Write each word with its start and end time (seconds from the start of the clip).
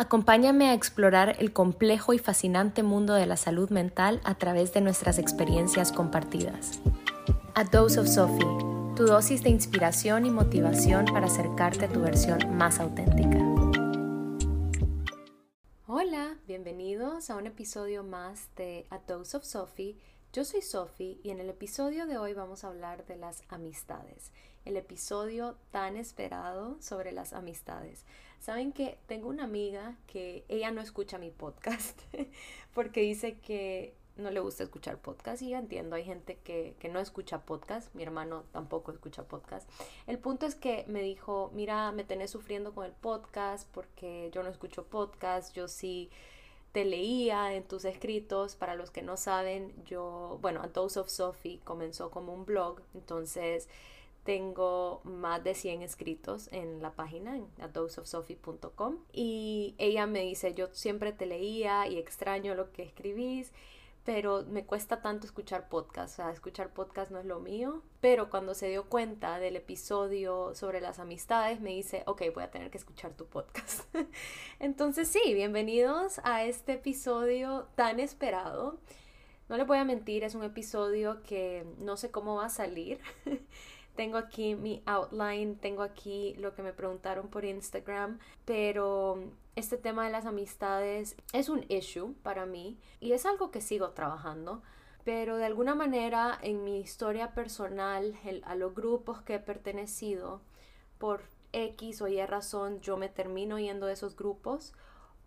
Acompáñame 0.00 0.70
a 0.70 0.72
explorar 0.72 1.36
el 1.40 1.52
complejo 1.52 2.14
y 2.14 2.18
fascinante 2.18 2.82
mundo 2.82 3.12
de 3.12 3.26
la 3.26 3.36
salud 3.36 3.68
mental 3.68 4.22
a 4.24 4.34
través 4.36 4.72
de 4.72 4.80
nuestras 4.80 5.18
experiencias 5.18 5.92
compartidas. 5.92 6.80
A 7.54 7.64
Dose 7.64 8.00
of 8.00 8.08
Sophie, 8.08 8.46
tu 8.96 9.04
dosis 9.04 9.42
de 9.42 9.50
inspiración 9.50 10.24
y 10.24 10.30
motivación 10.30 11.04
para 11.04 11.26
acercarte 11.26 11.84
a 11.84 11.88
tu 11.90 12.00
versión 12.00 12.38
más 12.56 12.80
auténtica. 12.80 13.36
Hola, 15.86 16.38
bienvenidos 16.46 17.28
a 17.28 17.36
un 17.36 17.46
episodio 17.46 18.02
más 18.02 18.48
de 18.56 18.86
A 18.88 19.00
Dose 19.00 19.36
of 19.36 19.44
Sophie. 19.44 19.98
Yo 20.32 20.46
soy 20.46 20.62
Sophie 20.62 21.20
y 21.22 21.28
en 21.28 21.40
el 21.40 21.50
episodio 21.50 22.06
de 22.06 22.16
hoy 22.16 22.32
vamos 22.32 22.64
a 22.64 22.68
hablar 22.68 23.04
de 23.04 23.16
las 23.16 23.42
amistades, 23.50 24.32
el 24.64 24.78
episodio 24.78 25.56
tan 25.72 25.98
esperado 25.98 26.80
sobre 26.80 27.12
las 27.12 27.34
amistades. 27.34 28.06
Saben 28.40 28.72
que 28.72 28.98
tengo 29.06 29.28
una 29.28 29.44
amiga 29.44 29.96
que 30.06 30.44
ella 30.48 30.70
no 30.70 30.80
escucha 30.80 31.18
mi 31.18 31.30
podcast 31.30 32.00
porque 32.74 33.02
dice 33.02 33.38
que 33.38 33.94
no 34.16 34.30
le 34.30 34.40
gusta 34.40 34.62
escuchar 34.62 34.98
podcast. 34.98 35.42
Y 35.42 35.52
entiendo, 35.52 35.94
hay 35.96 36.04
gente 36.04 36.38
que, 36.42 36.74
que, 36.78 36.88
no 36.88 37.00
escucha 37.00 37.42
podcast, 37.42 37.94
mi 37.94 38.02
hermano 38.02 38.44
tampoco 38.52 38.92
escucha 38.92 39.24
podcast. 39.24 39.68
El 40.06 40.18
punto 40.18 40.46
es 40.46 40.54
que 40.54 40.84
me 40.88 41.02
dijo, 41.02 41.50
mira, 41.54 41.92
me 41.92 42.02
tenés 42.02 42.30
sufriendo 42.30 42.74
con 42.74 42.86
el 42.86 42.92
podcast 42.92 43.68
porque 43.72 44.30
yo 44.32 44.42
no 44.42 44.48
escucho 44.48 44.84
podcast, 44.84 45.54
yo 45.54 45.68
sí 45.68 46.10
te 46.72 46.84
leía 46.84 47.54
en 47.54 47.64
tus 47.64 47.84
escritos, 47.84 48.54
para 48.54 48.74
los 48.74 48.90
que 48.90 49.02
no 49.02 49.16
saben, 49.16 49.74
yo, 49.84 50.38
bueno, 50.40 50.62
A 50.62 50.68
Dose 50.68 51.00
of 51.00 51.08
Sophie 51.08 51.60
comenzó 51.64 52.10
como 52.10 52.32
un 52.32 52.44
blog, 52.44 52.80
entonces 52.94 53.68
tengo 54.24 55.00
más 55.04 55.42
de 55.42 55.54
100 55.54 55.82
escritos 55.82 56.48
en 56.52 56.82
la 56.82 56.92
página, 56.92 57.36
en 57.36 57.46
adoseofsophie.com. 57.60 58.98
Y 59.12 59.74
ella 59.78 60.06
me 60.06 60.20
dice, 60.20 60.54
yo 60.54 60.68
siempre 60.72 61.12
te 61.12 61.26
leía 61.26 61.86
y 61.88 61.98
extraño 61.98 62.54
lo 62.54 62.70
que 62.72 62.82
escribís, 62.82 63.52
pero 64.04 64.44
me 64.48 64.64
cuesta 64.64 65.02
tanto 65.02 65.26
escuchar 65.26 65.68
podcast. 65.68 66.14
O 66.14 66.16
sea, 66.16 66.30
escuchar 66.30 66.72
podcast 66.72 67.10
no 67.10 67.18
es 67.18 67.26
lo 67.26 67.40
mío. 67.40 67.82
Pero 68.00 68.30
cuando 68.30 68.54
se 68.54 68.68
dio 68.68 68.84
cuenta 68.88 69.38
del 69.38 69.56
episodio 69.56 70.54
sobre 70.54 70.80
las 70.80 70.98
amistades, 70.98 71.60
me 71.60 71.70
dice, 71.70 72.02
ok, 72.06 72.22
voy 72.34 72.44
a 72.44 72.50
tener 72.50 72.70
que 72.70 72.78
escuchar 72.78 73.14
tu 73.14 73.26
podcast. 73.26 73.82
Entonces 74.58 75.08
sí, 75.08 75.34
bienvenidos 75.34 76.20
a 76.24 76.44
este 76.44 76.74
episodio 76.74 77.68
tan 77.74 78.00
esperado. 78.00 78.78
No 79.48 79.56
les 79.56 79.66
voy 79.66 79.78
a 79.78 79.84
mentir, 79.84 80.22
es 80.22 80.36
un 80.36 80.44
episodio 80.44 81.22
que 81.24 81.66
no 81.78 81.96
sé 81.96 82.12
cómo 82.12 82.36
va 82.36 82.46
a 82.46 82.50
salir. 82.50 83.00
Tengo 84.00 84.16
aquí 84.16 84.54
mi 84.54 84.82
outline, 84.86 85.56
tengo 85.56 85.82
aquí 85.82 86.32
lo 86.38 86.54
que 86.54 86.62
me 86.62 86.72
preguntaron 86.72 87.28
por 87.28 87.44
Instagram, 87.44 88.18
pero 88.46 89.18
este 89.56 89.76
tema 89.76 90.06
de 90.06 90.10
las 90.10 90.24
amistades 90.24 91.16
es 91.34 91.50
un 91.50 91.66
issue 91.68 92.14
para 92.22 92.46
mí 92.46 92.78
y 92.98 93.12
es 93.12 93.26
algo 93.26 93.50
que 93.50 93.60
sigo 93.60 93.90
trabajando. 93.90 94.62
Pero 95.04 95.36
de 95.36 95.44
alguna 95.44 95.74
manera 95.74 96.38
en 96.40 96.64
mi 96.64 96.80
historia 96.80 97.34
personal, 97.34 98.18
a 98.44 98.54
los 98.54 98.74
grupos 98.74 99.20
que 99.20 99.34
he 99.34 99.38
pertenecido, 99.38 100.40
por 100.96 101.20
X 101.52 102.00
o 102.00 102.08
Y 102.08 102.24
razón, 102.24 102.80
yo 102.80 102.96
me 102.96 103.10
termino 103.10 103.58
yendo 103.58 103.84
de 103.84 103.92
esos 103.92 104.16
grupos 104.16 104.72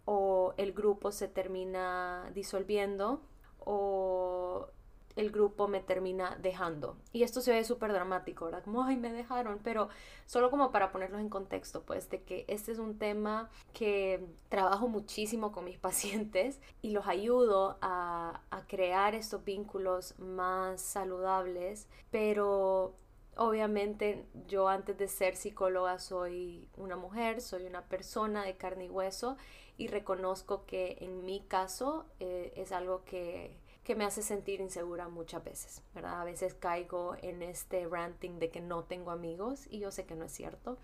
o 0.06 0.56
el 0.58 0.74
grupo 0.74 1.12
se 1.12 1.28
termina 1.28 2.32
disolviendo 2.34 3.22
o 3.60 4.68
el 5.16 5.32
grupo 5.32 5.68
me 5.68 5.80
termina 5.80 6.38
dejando. 6.42 6.98
Y 7.12 7.24
esto 7.24 7.42
se 7.42 7.52
ve 7.52 7.64
súper 7.64 7.92
dramático, 7.94 8.46
¿verdad? 8.46 8.64
Como, 8.64 8.84
ay, 8.84 8.98
me 8.98 9.12
dejaron, 9.12 9.60
pero 9.64 9.90
solo 10.26 10.50
como 10.50 10.72
para 10.72 10.92
ponerlos 10.92 11.22
en 11.22 11.30
contexto, 11.30 11.84
pues, 11.84 12.10
de 12.10 12.24
que 12.24 12.46
este 12.48 12.72
es 12.72 12.80
un 12.80 12.98
tema 12.98 13.50
que 13.74 14.26
trabajo 14.50 14.88
muchísimo 14.88 15.52
con 15.52 15.66
mis 15.66 15.78
pacientes 15.80 16.60
y 16.82 16.92
los 16.92 17.08
ayudo 17.08 17.78
a, 17.82 18.42
a 18.50 18.68
crear 18.68 19.16
estos 19.16 19.44
vínculos 19.44 20.18
más 20.20 20.82
saludables, 20.82 21.88
pero 22.12 22.96
Obviamente 23.36 24.28
yo 24.48 24.68
antes 24.68 24.96
de 24.98 25.08
ser 25.08 25.36
psicóloga 25.36 25.98
soy 25.98 26.68
una 26.78 26.96
mujer, 26.96 27.42
soy 27.42 27.66
una 27.66 27.82
persona 27.82 28.44
de 28.44 28.58
carne 28.58 28.86
y 28.86 28.90
hueso 28.90 29.38
y 29.76 29.88
reconozco 29.88 30.66
que 30.66 30.98
en 31.02 31.26
mi 31.26 31.42
caso 31.42 32.06
eh, 32.20 32.54
es 32.56 32.72
algo 32.72 33.04
que 33.06 33.58
que 33.84 33.96
me 33.96 34.06
hace 34.06 34.22
sentir 34.22 34.62
insegura 34.62 35.10
muchas 35.10 35.44
veces, 35.44 35.82
¿verdad? 35.94 36.22
A 36.22 36.24
veces 36.24 36.54
caigo 36.54 37.16
en 37.22 37.42
este 37.42 37.86
ranting 37.88 38.40
de 38.40 38.50
que 38.50 38.62
no 38.62 38.84
tengo 38.84 39.12
amigos 39.12 39.68
y 39.70 39.80
yo 39.80 39.92
sé 39.92 40.06
que 40.06 40.16
no 40.16 40.26
es 40.26 40.32
cierto, 40.32 40.78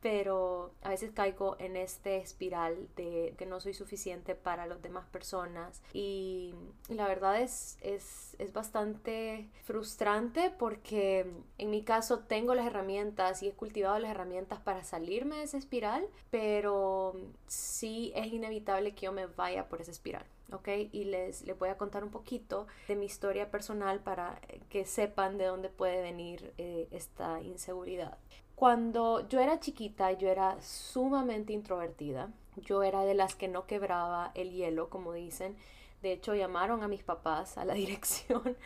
pero 0.00 0.72
a 0.82 0.88
veces 0.88 1.10
caigo 1.12 1.56
en 1.58 1.76
este 1.76 2.16
espiral 2.16 2.88
de 2.96 3.34
que 3.36 3.46
no 3.46 3.60
soy 3.60 3.74
suficiente 3.74 4.34
para 4.34 4.66
las 4.66 4.80
demás 4.82 5.06
personas 5.06 5.82
y 5.92 6.54
la 6.88 7.06
verdad 7.06 7.40
es, 7.40 7.78
es, 7.82 8.34
es, 8.38 8.52
bastante 8.52 9.48
frustrante 9.64 10.50
porque 10.58 11.30
en 11.58 11.70
mi 11.70 11.82
caso 11.82 12.20
tengo 12.20 12.54
las 12.54 12.66
herramientas 12.66 13.42
y 13.42 13.48
he 13.48 13.52
cultivado 13.52 13.98
las 13.98 14.10
herramientas 14.10 14.58
para 14.60 14.84
salirme 14.84 15.36
de 15.36 15.42
esa 15.44 15.58
espiral, 15.58 16.06
pero 16.30 17.14
sí 17.46 18.12
es 18.16 18.28
inevitable 18.28 18.94
que 18.94 19.06
yo 19.06 19.12
me 19.12 19.26
vaya 19.26 19.68
por 19.68 19.82
esa 19.82 19.90
espiral. 19.90 20.24
¿Ok? 20.52 20.68
Y 20.92 21.04
les, 21.04 21.42
les 21.42 21.58
voy 21.58 21.68
a 21.68 21.76
contar 21.76 22.04
un 22.04 22.10
poquito 22.10 22.66
de 22.88 22.96
mi 22.96 23.06
historia 23.06 23.50
personal 23.50 24.00
para 24.00 24.40
que 24.68 24.84
sepan 24.84 25.38
de 25.38 25.46
dónde 25.46 25.68
puede 25.68 26.02
venir 26.02 26.52
eh, 26.58 26.88
esta 26.90 27.40
inseguridad. 27.42 28.18
Cuando 28.54 29.26
yo 29.28 29.40
era 29.40 29.58
chiquita, 29.58 30.12
yo 30.12 30.28
era 30.28 30.60
sumamente 30.60 31.52
introvertida. 31.52 32.30
Yo 32.56 32.82
era 32.82 33.04
de 33.04 33.14
las 33.14 33.34
que 33.34 33.48
no 33.48 33.66
quebraba 33.66 34.32
el 34.34 34.50
hielo, 34.50 34.90
como 34.90 35.14
dicen. 35.14 35.56
De 36.02 36.12
hecho, 36.12 36.34
llamaron 36.34 36.82
a 36.82 36.88
mis 36.88 37.02
papás 37.02 37.56
a 37.56 37.64
la 37.64 37.74
dirección 37.82 38.56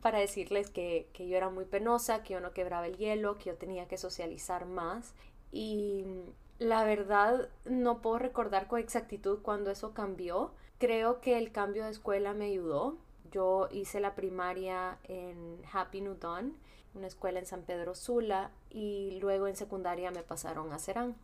para 0.00 0.18
decirles 0.18 0.70
que, 0.70 1.08
que 1.12 1.28
yo 1.28 1.36
era 1.36 1.50
muy 1.50 1.64
penosa, 1.66 2.22
que 2.22 2.34
yo 2.34 2.40
no 2.40 2.52
quebraba 2.52 2.86
el 2.86 2.96
hielo, 2.96 3.36
que 3.36 3.50
yo 3.50 3.56
tenía 3.56 3.86
que 3.86 3.98
socializar 3.98 4.64
más. 4.66 5.14
Y 5.52 6.04
la 6.58 6.84
verdad, 6.84 7.48
no 7.64 8.00
puedo 8.00 8.18
recordar 8.18 8.66
con 8.66 8.80
exactitud 8.80 9.40
cuando 9.42 9.70
eso 9.70 9.92
cambió 9.92 10.52
Creo 10.78 11.20
que 11.20 11.38
el 11.38 11.52
cambio 11.52 11.84
de 11.84 11.90
escuela 11.90 12.34
me 12.34 12.46
ayudó. 12.46 12.96
Yo 13.30 13.68
hice 13.70 14.00
la 14.00 14.14
primaria 14.14 14.98
en 15.04 15.60
Happy 15.72 16.00
New 16.00 16.16
Dawn, 16.16 16.56
una 16.94 17.06
escuela 17.06 17.38
en 17.38 17.46
San 17.46 17.62
Pedro 17.62 17.94
Sula, 17.94 18.50
y 18.70 19.18
luego 19.20 19.46
en 19.46 19.56
secundaria 19.56 20.10
me 20.10 20.22
pasaron 20.22 20.72
a 20.72 20.78
Serán. 20.78 21.16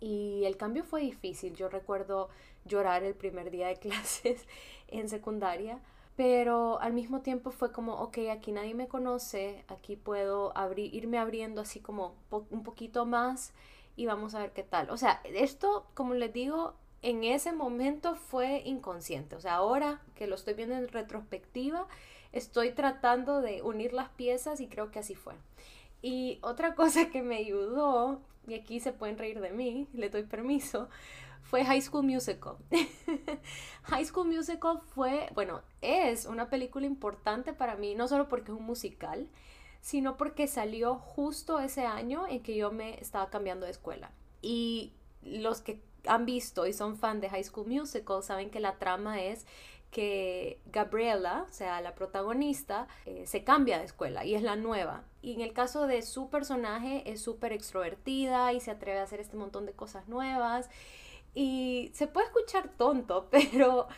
Y 0.00 0.44
el 0.44 0.56
cambio 0.56 0.84
fue 0.84 1.00
difícil. 1.00 1.54
Yo 1.54 1.68
recuerdo 1.68 2.28
llorar 2.64 3.02
el 3.02 3.14
primer 3.14 3.50
día 3.50 3.68
de 3.68 3.76
clases 3.80 4.46
en 4.88 5.08
secundaria, 5.08 5.80
pero 6.16 6.80
al 6.80 6.92
mismo 6.92 7.20
tiempo 7.20 7.50
fue 7.50 7.72
como, 7.72 7.94
ok, 7.94 8.18
aquí 8.30 8.52
nadie 8.52 8.74
me 8.74 8.88
conoce, 8.88 9.64
aquí 9.68 9.96
puedo 9.96 10.56
abrir, 10.56 10.94
irme 10.94 11.18
abriendo 11.18 11.60
así 11.60 11.80
como 11.80 12.14
un 12.30 12.62
poquito 12.62 13.06
más 13.06 13.52
y 13.96 14.06
vamos 14.06 14.34
a 14.34 14.40
ver 14.40 14.52
qué 14.52 14.62
tal. 14.62 14.90
O 14.90 14.96
sea, 14.96 15.20
esto, 15.24 15.86
como 15.94 16.14
les 16.14 16.32
digo, 16.32 16.74
en 17.02 17.24
ese 17.24 17.52
momento 17.52 18.16
fue 18.16 18.62
inconsciente. 18.64 19.36
O 19.36 19.40
sea, 19.40 19.54
ahora 19.56 20.00
que 20.14 20.26
lo 20.26 20.34
estoy 20.34 20.54
viendo 20.54 20.76
en 20.76 20.88
retrospectiva, 20.88 21.86
estoy 22.32 22.72
tratando 22.72 23.40
de 23.40 23.62
unir 23.62 23.92
las 23.92 24.08
piezas 24.10 24.60
y 24.60 24.68
creo 24.68 24.90
que 24.90 24.98
así 24.98 25.14
fue. 25.14 25.34
Y 26.02 26.38
otra 26.42 26.74
cosa 26.76 27.10
que 27.10 27.22
me 27.22 27.36
ayudó, 27.36 28.20
y 28.46 28.54
aquí 28.54 28.80
se 28.80 28.92
pueden 28.92 29.18
reír 29.18 29.40
de 29.40 29.50
mí, 29.50 29.88
le 29.92 30.10
doy 30.10 30.24
permiso, 30.24 30.88
fue 31.42 31.64
High 31.64 31.82
School 31.82 32.04
Musical. 32.04 32.56
High 33.84 34.04
School 34.04 34.28
Musical 34.28 34.80
fue, 34.94 35.30
bueno, 35.34 35.62
es 35.80 36.26
una 36.26 36.50
película 36.50 36.86
importante 36.86 37.52
para 37.52 37.76
mí, 37.76 37.94
no 37.94 38.08
solo 38.08 38.28
porque 38.28 38.52
es 38.52 38.58
un 38.58 38.64
musical, 38.64 39.28
sino 39.80 40.16
porque 40.16 40.46
salió 40.46 40.96
justo 40.96 41.60
ese 41.60 41.86
año 41.86 42.26
en 42.28 42.42
que 42.42 42.56
yo 42.56 42.70
me 42.70 43.00
estaba 43.00 43.30
cambiando 43.30 43.64
de 43.64 43.72
escuela. 43.72 44.10
Y 44.42 44.92
los 45.22 45.60
que 45.60 45.80
han 46.08 46.26
visto 46.26 46.66
y 46.66 46.72
son 46.72 46.96
fan 46.96 47.20
de 47.20 47.28
High 47.28 47.44
School 47.44 47.66
Musical 47.66 48.22
saben 48.22 48.50
que 48.50 48.60
la 48.60 48.78
trama 48.78 49.22
es 49.22 49.46
que 49.90 50.60
Gabriela, 50.66 51.46
o 51.48 51.52
sea, 51.52 51.80
la 51.80 51.94
protagonista, 51.94 52.88
eh, 53.06 53.26
se 53.26 53.44
cambia 53.44 53.78
de 53.78 53.84
escuela 53.84 54.24
y 54.24 54.34
es 54.34 54.42
la 54.42 54.56
nueva. 54.56 55.04
Y 55.22 55.32
en 55.32 55.40
el 55.40 55.52
caso 55.52 55.86
de 55.86 56.02
su 56.02 56.28
personaje 56.28 57.10
es 57.10 57.22
súper 57.22 57.52
extrovertida 57.52 58.52
y 58.52 58.60
se 58.60 58.70
atreve 58.70 58.98
a 59.00 59.04
hacer 59.04 59.20
este 59.20 59.36
montón 59.36 59.66
de 59.66 59.72
cosas 59.72 60.08
nuevas. 60.08 60.68
Y 61.34 61.90
se 61.94 62.06
puede 62.06 62.26
escuchar 62.26 62.70
tonto, 62.76 63.28
pero 63.30 63.88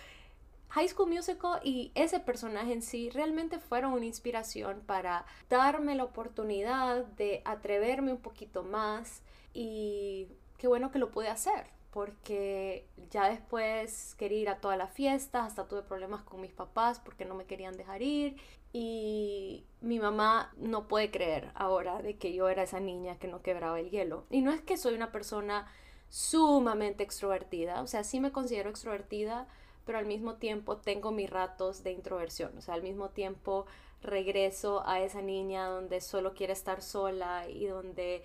High 0.71 0.89
School 0.89 1.11
Musical 1.11 1.61
y 1.65 1.91
ese 1.97 2.21
personaje 2.21 2.73
en 2.73 2.83
sí 2.83 3.11
realmente 3.11 3.59
fueron 3.59 3.93
una 3.93 4.07
inspiración 4.07 4.83
para 4.87 5.27
darme 5.49 5.97
la 5.97 6.05
oportunidad 6.05 7.05
de 7.05 7.43
atreverme 7.45 8.13
un 8.13 8.21
poquito 8.21 8.63
más 8.63 9.23
y 9.53 10.29
qué 10.59 10.69
bueno 10.69 10.93
que 10.93 11.01
lo 11.01 11.11
pude 11.11 11.29
hacer 11.29 11.80
porque 11.93 12.87
ya 13.11 13.29
después 13.29 14.15
quería 14.17 14.39
ir 14.39 14.49
a 14.49 14.61
todas 14.61 14.79
las 14.79 14.93
fiestas, 14.93 15.47
hasta 15.47 15.67
tuve 15.67 15.83
problemas 15.83 16.23
con 16.23 16.41
mis 16.41 16.53
papás 16.53 17.01
porque 17.01 17.25
no 17.25 17.35
me 17.35 17.47
querían 17.47 17.77
dejar 17.77 18.03
ir. 18.03 18.37
Y 18.73 19.65
mi 19.81 19.99
mamá 19.99 20.53
no 20.57 20.87
puede 20.87 21.11
creer 21.11 21.51
ahora 21.55 22.03
de 22.03 22.17
que 22.17 22.33
yo 22.33 22.49
era 22.49 22.63
esa 22.63 22.79
niña 22.79 23.19
que 23.19 23.27
no 23.27 23.43
quebraba 23.43 23.81
el 23.81 23.91
hielo. 23.91 24.27
Y 24.31 24.43
no 24.43 24.53
es 24.53 24.61
que 24.61 24.77
soy 24.77 24.95
una 24.95 25.11
persona 25.11 25.67
sumamente 26.11 27.05
extrovertida, 27.05 27.81
o 27.83 27.87
sea, 27.87 28.05
sí 28.05 28.21
me 28.21 28.33
considero 28.33 28.69
extrovertida, 28.69 29.47
pero 29.87 29.99
al 29.99 30.07
mismo 30.07 30.35
tiempo 30.35 30.77
tengo 30.77 31.13
mis 31.13 31.31
ratos 31.31 31.85
de 31.85 31.93
introversión, 31.93 32.59
o 32.59 32.61
sea, 32.61 32.75
al 32.75 32.83
mismo 32.83 33.11
tiempo 33.11 33.67
regreso 34.03 34.87
a 34.87 35.01
esa 35.01 35.23
niña 35.23 35.67
donde 35.67 36.01
solo 36.01 36.35
quiere 36.35 36.53
estar 36.53 36.83
sola 36.83 37.49
y 37.49 37.67
donde 37.67 38.25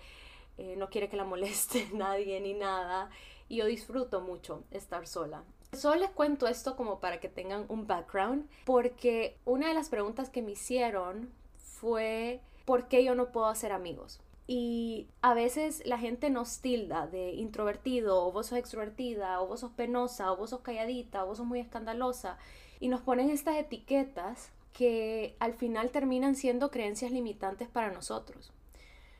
eh, 0.58 0.74
no 0.76 0.90
quiere 0.90 1.08
que 1.08 1.16
la 1.16 1.24
moleste 1.24 1.88
nadie 1.94 2.40
ni 2.40 2.54
nada, 2.54 3.08
y 3.48 3.56
yo 3.56 3.66
disfruto 3.66 4.20
mucho 4.20 4.64
estar 4.70 5.06
sola. 5.06 5.44
Solo 5.72 5.96
les 6.00 6.10
cuento 6.10 6.46
esto 6.46 6.76
como 6.76 7.00
para 7.00 7.20
que 7.20 7.28
tengan 7.28 7.66
un 7.68 7.86
background, 7.86 8.48
porque 8.64 9.38
una 9.44 9.68
de 9.68 9.74
las 9.74 9.88
preguntas 9.88 10.30
que 10.30 10.42
me 10.42 10.52
hicieron 10.52 11.30
fue 11.58 12.40
¿por 12.64 12.88
qué 12.88 13.04
yo 13.04 13.14
no 13.14 13.32
puedo 13.32 13.46
hacer 13.46 13.72
amigos? 13.72 14.20
Y 14.46 15.08
a 15.22 15.34
veces 15.34 15.82
la 15.86 15.98
gente 15.98 16.30
nos 16.30 16.60
tilda 16.60 17.06
de 17.08 17.32
introvertido, 17.32 18.24
o 18.24 18.32
vos 18.32 18.46
sos 18.46 18.58
extrovertida, 18.58 19.40
o 19.40 19.48
vos 19.48 19.60
sos 19.60 19.72
penosa, 19.72 20.30
o 20.30 20.36
vos 20.36 20.50
sos 20.50 20.60
calladita, 20.60 21.24
o 21.24 21.28
vos 21.28 21.38
sos 21.38 21.46
muy 21.46 21.58
escandalosa. 21.58 22.38
Y 22.78 22.88
nos 22.88 23.00
ponen 23.00 23.30
estas 23.30 23.56
etiquetas 23.56 24.52
que 24.72 25.36
al 25.40 25.54
final 25.54 25.90
terminan 25.90 26.36
siendo 26.36 26.70
creencias 26.70 27.10
limitantes 27.10 27.68
para 27.68 27.90
nosotros. 27.90 28.52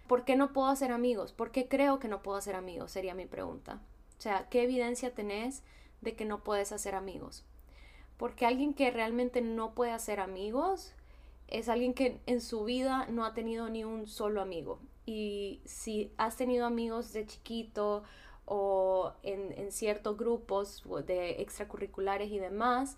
¿Por 0.06 0.24
qué 0.24 0.36
no 0.36 0.52
puedo 0.52 0.68
hacer 0.68 0.92
amigos? 0.92 1.32
¿Por 1.32 1.50
qué 1.50 1.66
creo 1.66 1.98
que 1.98 2.08
no 2.08 2.22
puedo 2.22 2.36
hacer 2.36 2.54
amigos? 2.54 2.92
Sería 2.92 3.14
mi 3.14 3.26
pregunta. 3.26 3.80
O 4.18 4.20
sea, 4.20 4.48
¿qué 4.48 4.62
evidencia 4.62 5.14
tenés 5.14 5.62
de 6.00 6.14
que 6.14 6.24
no 6.24 6.42
puedes 6.42 6.72
hacer 6.72 6.94
amigos? 6.94 7.44
Porque 8.16 8.46
alguien 8.46 8.74
que 8.74 8.90
realmente 8.90 9.42
no 9.42 9.74
puede 9.74 9.92
hacer 9.92 10.20
amigos 10.20 10.94
es 11.48 11.68
alguien 11.68 11.94
que 11.94 12.20
en 12.26 12.40
su 12.40 12.64
vida 12.64 13.06
no 13.08 13.24
ha 13.24 13.34
tenido 13.34 13.68
ni 13.68 13.84
un 13.84 14.06
solo 14.06 14.40
amigo. 14.40 14.80
Y 15.04 15.60
si 15.64 16.12
has 16.16 16.36
tenido 16.36 16.66
amigos 16.66 17.12
de 17.12 17.26
chiquito 17.26 18.02
o 18.44 19.12
en, 19.22 19.70
ciertos 19.70 20.16
grupos 20.16 20.82
de 21.06 21.42
extracurriculares 21.42 22.30
y 22.30 22.38
demás, 22.38 22.96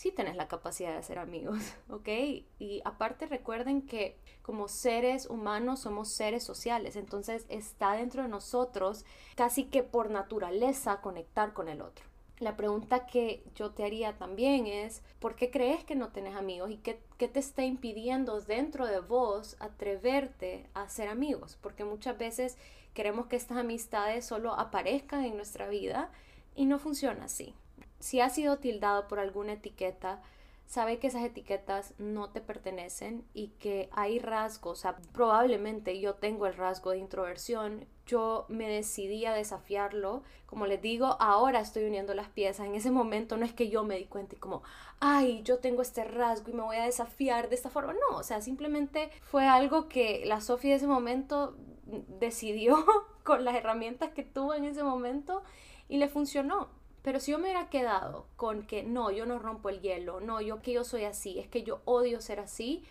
sí 0.00 0.10
tenés 0.12 0.34
la 0.34 0.48
capacidad 0.48 0.92
de 0.92 0.96
hacer 0.96 1.18
amigos, 1.18 1.58
¿ok? 1.90 2.08
Y 2.58 2.80
aparte 2.86 3.26
recuerden 3.26 3.82
que 3.82 4.16
como 4.40 4.66
seres 4.66 5.26
humanos 5.28 5.80
somos 5.80 6.08
seres 6.08 6.42
sociales, 6.42 6.96
entonces 6.96 7.44
está 7.50 7.92
dentro 7.92 8.22
de 8.22 8.30
nosotros 8.30 9.04
casi 9.34 9.64
que 9.64 9.82
por 9.82 10.08
naturaleza 10.08 11.02
conectar 11.02 11.52
con 11.52 11.68
el 11.68 11.82
otro. 11.82 12.06
La 12.38 12.56
pregunta 12.56 13.04
que 13.04 13.44
yo 13.54 13.72
te 13.72 13.84
haría 13.84 14.16
también 14.16 14.66
es, 14.66 15.02
¿por 15.18 15.36
qué 15.36 15.50
crees 15.50 15.84
que 15.84 15.96
no 15.96 16.08
tenés 16.08 16.34
amigos 16.34 16.70
y 16.70 16.78
qué, 16.78 16.98
qué, 17.18 17.28
te 17.28 17.40
está 17.40 17.66
impidiendo 17.66 18.40
dentro 18.40 18.86
de 18.86 19.00
vos 19.00 19.58
atreverte 19.60 20.66
a 20.72 20.88
ser 20.88 21.10
amigos? 21.10 21.58
Porque 21.60 21.84
muchas 21.84 22.16
veces 22.16 22.56
queremos 22.94 23.26
que 23.26 23.36
estas 23.36 23.58
amistades 23.58 24.24
solo 24.24 24.54
aparezcan 24.54 25.26
en 25.26 25.36
nuestra 25.36 25.68
vida 25.68 26.10
y 26.54 26.64
no 26.64 26.78
funciona 26.78 27.26
así. 27.26 27.54
Si 28.00 28.20
has 28.20 28.34
sido 28.34 28.58
tildado 28.58 29.06
por 29.08 29.20
alguna 29.20 29.52
etiqueta, 29.52 30.20
sabe 30.70 31.00
que 31.00 31.08
esas 31.08 31.24
etiquetas 31.24 31.94
no 31.98 32.30
te 32.30 32.40
pertenecen 32.40 33.24
y 33.34 33.48
que 33.58 33.90
hay 33.90 34.20
rasgos, 34.20 34.78
o 34.78 34.80
sea, 34.80 34.96
probablemente 35.12 35.98
yo 35.98 36.14
tengo 36.14 36.46
el 36.46 36.54
rasgo 36.54 36.92
de 36.92 36.98
introversión, 36.98 37.86
yo 38.06 38.46
me 38.48 38.68
decidí 38.68 39.26
a 39.26 39.34
desafiarlo, 39.34 40.22
como 40.46 40.66
les 40.66 40.80
digo, 40.80 41.16
ahora 41.18 41.58
estoy 41.58 41.84
uniendo 41.86 42.14
las 42.14 42.28
piezas, 42.28 42.66
en 42.66 42.76
ese 42.76 42.92
momento 42.92 43.36
no 43.36 43.44
es 43.44 43.52
que 43.52 43.68
yo 43.68 43.82
me 43.82 43.96
di 43.96 44.04
cuenta 44.04 44.36
y 44.36 44.38
como, 44.38 44.62
ay, 45.00 45.42
yo 45.42 45.58
tengo 45.58 45.82
este 45.82 46.04
rasgo 46.04 46.50
y 46.50 46.54
me 46.54 46.62
voy 46.62 46.76
a 46.76 46.84
desafiar 46.84 47.48
de 47.48 47.56
esta 47.56 47.68
forma, 47.68 47.92
no, 47.92 48.16
o 48.16 48.22
sea, 48.22 48.40
simplemente 48.40 49.10
fue 49.22 49.48
algo 49.48 49.88
que 49.88 50.22
la 50.24 50.40
Sofía 50.40 50.70
de 50.70 50.76
ese 50.76 50.86
momento 50.86 51.56
decidió 52.20 52.84
con 53.24 53.44
las 53.44 53.56
herramientas 53.56 54.10
que 54.10 54.22
tuvo 54.22 54.54
en 54.54 54.66
ese 54.66 54.84
momento 54.84 55.42
y 55.88 55.98
le 55.98 56.08
funcionó. 56.08 56.79
Pero 57.02 57.20
si 57.20 57.30
yo 57.30 57.38
me 57.38 57.44
hubiera 57.44 57.70
quedado 57.70 58.26
con 58.36 58.66
que 58.66 58.82
no, 58.82 59.10
yo 59.10 59.24
no 59.26 59.38
rompo 59.38 59.68
el 59.68 59.80
hielo, 59.80 60.20
no, 60.20 60.40
yo 60.40 60.60
que 60.60 60.72
yo 60.72 60.84
soy 60.84 61.04
así, 61.04 61.38
es 61.38 61.48
que 61.48 61.62
yo 61.62 61.80
odio 61.84 62.20
ser 62.20 62.40
así, 62.40 62.84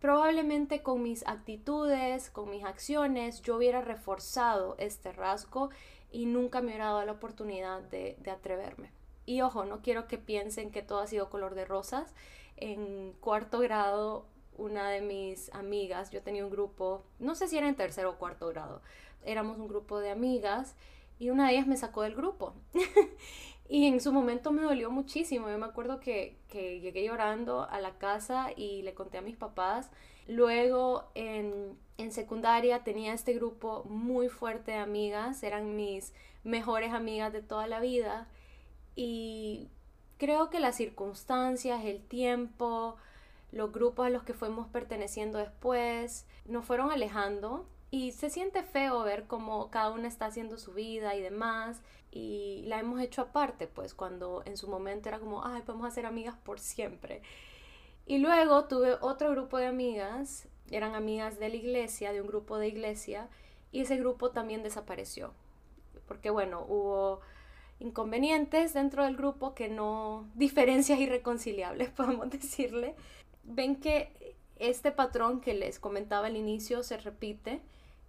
probablemente 0.00 0.82
con 0.82 1.02
mis 1.02 1.26
actitudes, 1.26 2.30
con 2.30 2.50
mis 2.50 2.64
acciones, 2.64 3.42
yo 3.42 3.56
hubiera 3.56 3.80
reforzado 3.80 4.74
este 4.78 5.12
rasgo 5.12 5.70
y 6.10 6.26
nunca 6.26 6.60
me 6.60 6.68
hubiera 6.68 6.86
dado 6.86 7.04
la 7.04 7.12
oportunidad 7.12 7.80
de, 7.82 8.16
de 8.20 8.30
atreverme. 8.30 8.90
Y 9.26 9.40
ojo, 9.40 9.64
no 9.64 9.80
quiero 9.80 10.06
que 10.06 10.18
piensen 10.18 10.70
que 10.70 10.82
todo 10.82 10.98
ha 10.98 11.06
sido 11.06 11.30
color 11.30 11.54
de 11.54 11.64
rosas. 11.64 12.14
En 12.56 13.12
cuarto 13.20 13.60
grado, 13.60 14.26
una 14.56 14.90
de 14.90 15.00
mis 15.00 15.52
amigas, 15.54 16.10
yo 16.10 16.22
tenía 16.22 16.44
un 16.44 16.50
grupo, 16.50 17.04
no 17.18 17.34
sé 17.34 17.48
si 17.48 17.56
era 17.56 17.68
en 17.68 17.74
tercero 17.74 18.10
o 18.10 18.18
cuarto 18.18 18.48
grado, 18.48 18.82
éramos 19.24 19.58
un 19.58 19.68
grupo 19.68 19.98
de 19.98 20.10
amigas 20.10 20.74
y 21.18 21.30
una 21.30 21.46
de 21.46 21.54
ellas 21.54 21.66
me 21.66 21.76
sacó 21.76 22.02
del 22.02 22.14
grupo. 22.14 22.54
y 23.68 23.86
en 23.86 24.00
su 24.00 24.12
momento 24.12 24.52
me 24.52 24.62
dolió 24.62 24.90
muchísimo. 24.90 25.48
Yo 25.48 25.58
me 25.58 25.66
acuerdo 25.66 26.00
que, 26.00 26.38
que, 26.48 26.80
llegué 26.80 27.04
llorando 27.04 27.68
a 27.68 27.80
la 27.80 27.98
casa 27.98 28.48
y 28.56 28.82
le 28.82 28.94
conté 28.94 29.18
a 29.18 29.22
mis 29.22 29.36
papás. 29.36 29.90
Luego 30.26 31.10
en, 31.14 31.78
en 31.98 32.12
secundaria 32.12 32.82
tenía 32.82 33.12
este 33.12 33.34
grupo 33.34 33.84
muy 33.84 34.28
fuerte 34.28 34.72
de 34.72 34.78
amigas, 34.78 35.42
eran 35.42 35.76
mis 35.76 36.12
mejores 36.42 36.92
amigas 36.92 37.32
de 37.32 37.42
toda 37.42 37.66
la 37.66 37.80
vida. 37.80 38.28
Y 38.96 39.68
creo 40.18 40.50
que 40.50 40.60
las 40.60 40.76
circunstancias, 40.76 41.84
el 41.84 42.02
tiempo, 42.02 42.96
los 43.52 43.72
grupos 43.72 44.06
a 44.06 44.10
los 44.10 44.24
que 44.24 44.34
fuimos 44.34 44.68
perteneciendo 44.68 45.38
después, 45.38 46.26
nos 46.46 46.64
fueron 46.64 46.90
alejando 46.90 47.68
y 47.94 48.10
se 48.10 48.28
siente 48.28 48.64
feo 48.64 49.04
ver 49.04 49.28
cómo 49.28 49.70
cada 49.70 49.92
una 49.92 50.08
está 50.08 50.26
haciendo 50.26 50.58
su 50.58 50.72
vida 50.72 51.14
y 51.14 51.22
demás. 51.22 51.80
Y 52.10 52.64
la 52.66 52.80
hemos 52.80 53.00
hecho 53.00 53.22
aparte, 53.22 53.68
pues 53.68 53.94
cuando 53.94 54.42
en 54.46 54.56
su 54.56 54.66
momento 54.66 55.08
era 55.08 55.20
como, 55.20 55.46
ay, 55.46 55.62
podemos 55.62 55.86
hacer 55.86 56.04
amigas 56.04 56.34
por 56.36 56.58
siempre. 56.58 57.22
Y 58.04 58.18
luego 58.18 58.64
tuve 58.64 58.96
otro 59.00 59.30
grupo 59.30 59.58
de 59.58 59.66
amigas, 59.66 60.48
eran 60.72 60.96
amigas 60.96 61.38
de 61.38 61.50
la 61.50 61.54
iglesia, 61.54 62.12
de 62.12 62.20
un 62.20 62.26
grupo 62.26 62.58
de 62.58 62.66
iglesia, 62.66 63.28
y 63.70 63.82
ese 63.82 63.96
grupo 63.96 64.32
también 64.32 64.64
desapareció. 64.64 65.32
Porque 66.08 66.30
bueno, 66.30 66.66
hubo 66.68 67.20
inconvenientes 67.78 68.74
dentro 68.74 69.04
del 69.04 69.16
grupo 69.16 69.54
que 69.54 69.68
no, 69.68 70.28
diferencias 70.34 70.98
irreconciliables, 70.98 71.90
podemos 71.96 72.28
decirle. 72.28 72.96
Ven 73.44 73.76
que 73.76 74.34
este 74.56 74.90
patrón 74.90 75.40
que 75.40 75.54
les 75.54 75.78
comentaba 75.78 76.26
al 76.26 76.36
inicio 76.36 76.82
se 76.82 76.96
repite 76.96 77.62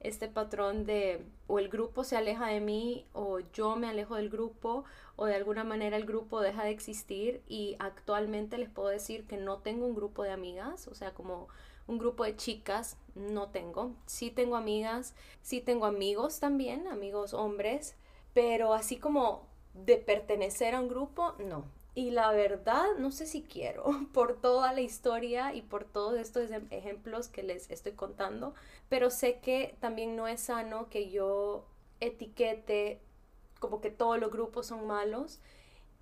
este 0.08 0.28
patrón 0.28 0.86
de 0.86 1.26
o 1.48 1.60
el 1.60 1.70
grupo 1.70 2.04
se 2.04 2.18
aleja 2.18 2.48
de 2.48 2.60
mí 2.60 3.06
o 3.14 3.40
yo 3.54 3.76
me 3.76 3.88
alejo 3.88 4.16
del 4.16 4.30
grupo 4.30 4.86
o 5.16 5.26
de 5.26 5.36
alguna 5.36 5.64
manera 5.64 5.98
el 5.98 6.06
grupo 6.06 6.42
deja 6.42 6.64
de 6.64 6.72
existir 6.72 7.42
y 7.48 7.76
actualmente 7.80 8.58
les 8.58 8.70
puedo 8.70 8.90
decir 8.90 9.26
que 9.28 9.38
no 9.38 9.60
tengo 9.60 9.86
un 9.86 9.96
grupo 9.96 10.24
de 10.24 10.32
amigas, 10.32 10.88
o 10.88 10.96
sea, 10.96 11.14
como 11.14 11.48
un 11.88 11.98
grupo 11.98 12.24
de 12.24 12.36
chicas, 12.36 12.98
no 13.16 13.50
tengo. 13.50 13.94
Sí 14.06 14.32
tengo 14.32 14.56
amigas, 14.56 15.16
sí 15.42 15.62
tengo 15.62 15.86
amigos 15.86 16.40
también, 16.40 16.88
amigos 16.88 17.34
hombres, 17.34 17.96
pero 18.34 18.74
así 18.74 18.98
como 18.98 19.48
de 19.74 19.98
pertenecer 19.98 20.76
a 20.76 20.82
un 20.82 20.90
grupo, 20.90 21.36
no. 21.40 21.66
Y 21.96 22.12
la 22.12 22.32
verdad, 22.32 22.86
no 23.00 23.10
sé 23.10 23.26
si 23.26 23.42
quiero, 23.42 23.86
por 24.14 24.40
toda 24.40 24.74
la 24.74 24.82
historia 24.82 25.54
y 25.54 25.62
por 25.62 25.86
todos 25.86 26.20
estos 26.20 26.52
ejemplos 26.70 27.30
que 27.30 27.42
les 27.42 27.72
estoy 27.72 27.94
contando, 27.94 28.54
pero 28.90 29.10
sé 29.10 29.40
que 29.40 29.76
también 29.80 30.16
no 30.16 30.28
es 30.28 30.42
sano 30.42 30.90
que 30.90 31.10
yo 31.10 31.66
etiquete 32.02 33.02
como 33.60 33.82
que 33.82 33.92
todos 33.92 34.20
los 34.20 34.32
grupos 34.32 34.68
son 34.68 34.86
malos. 34.88 35.40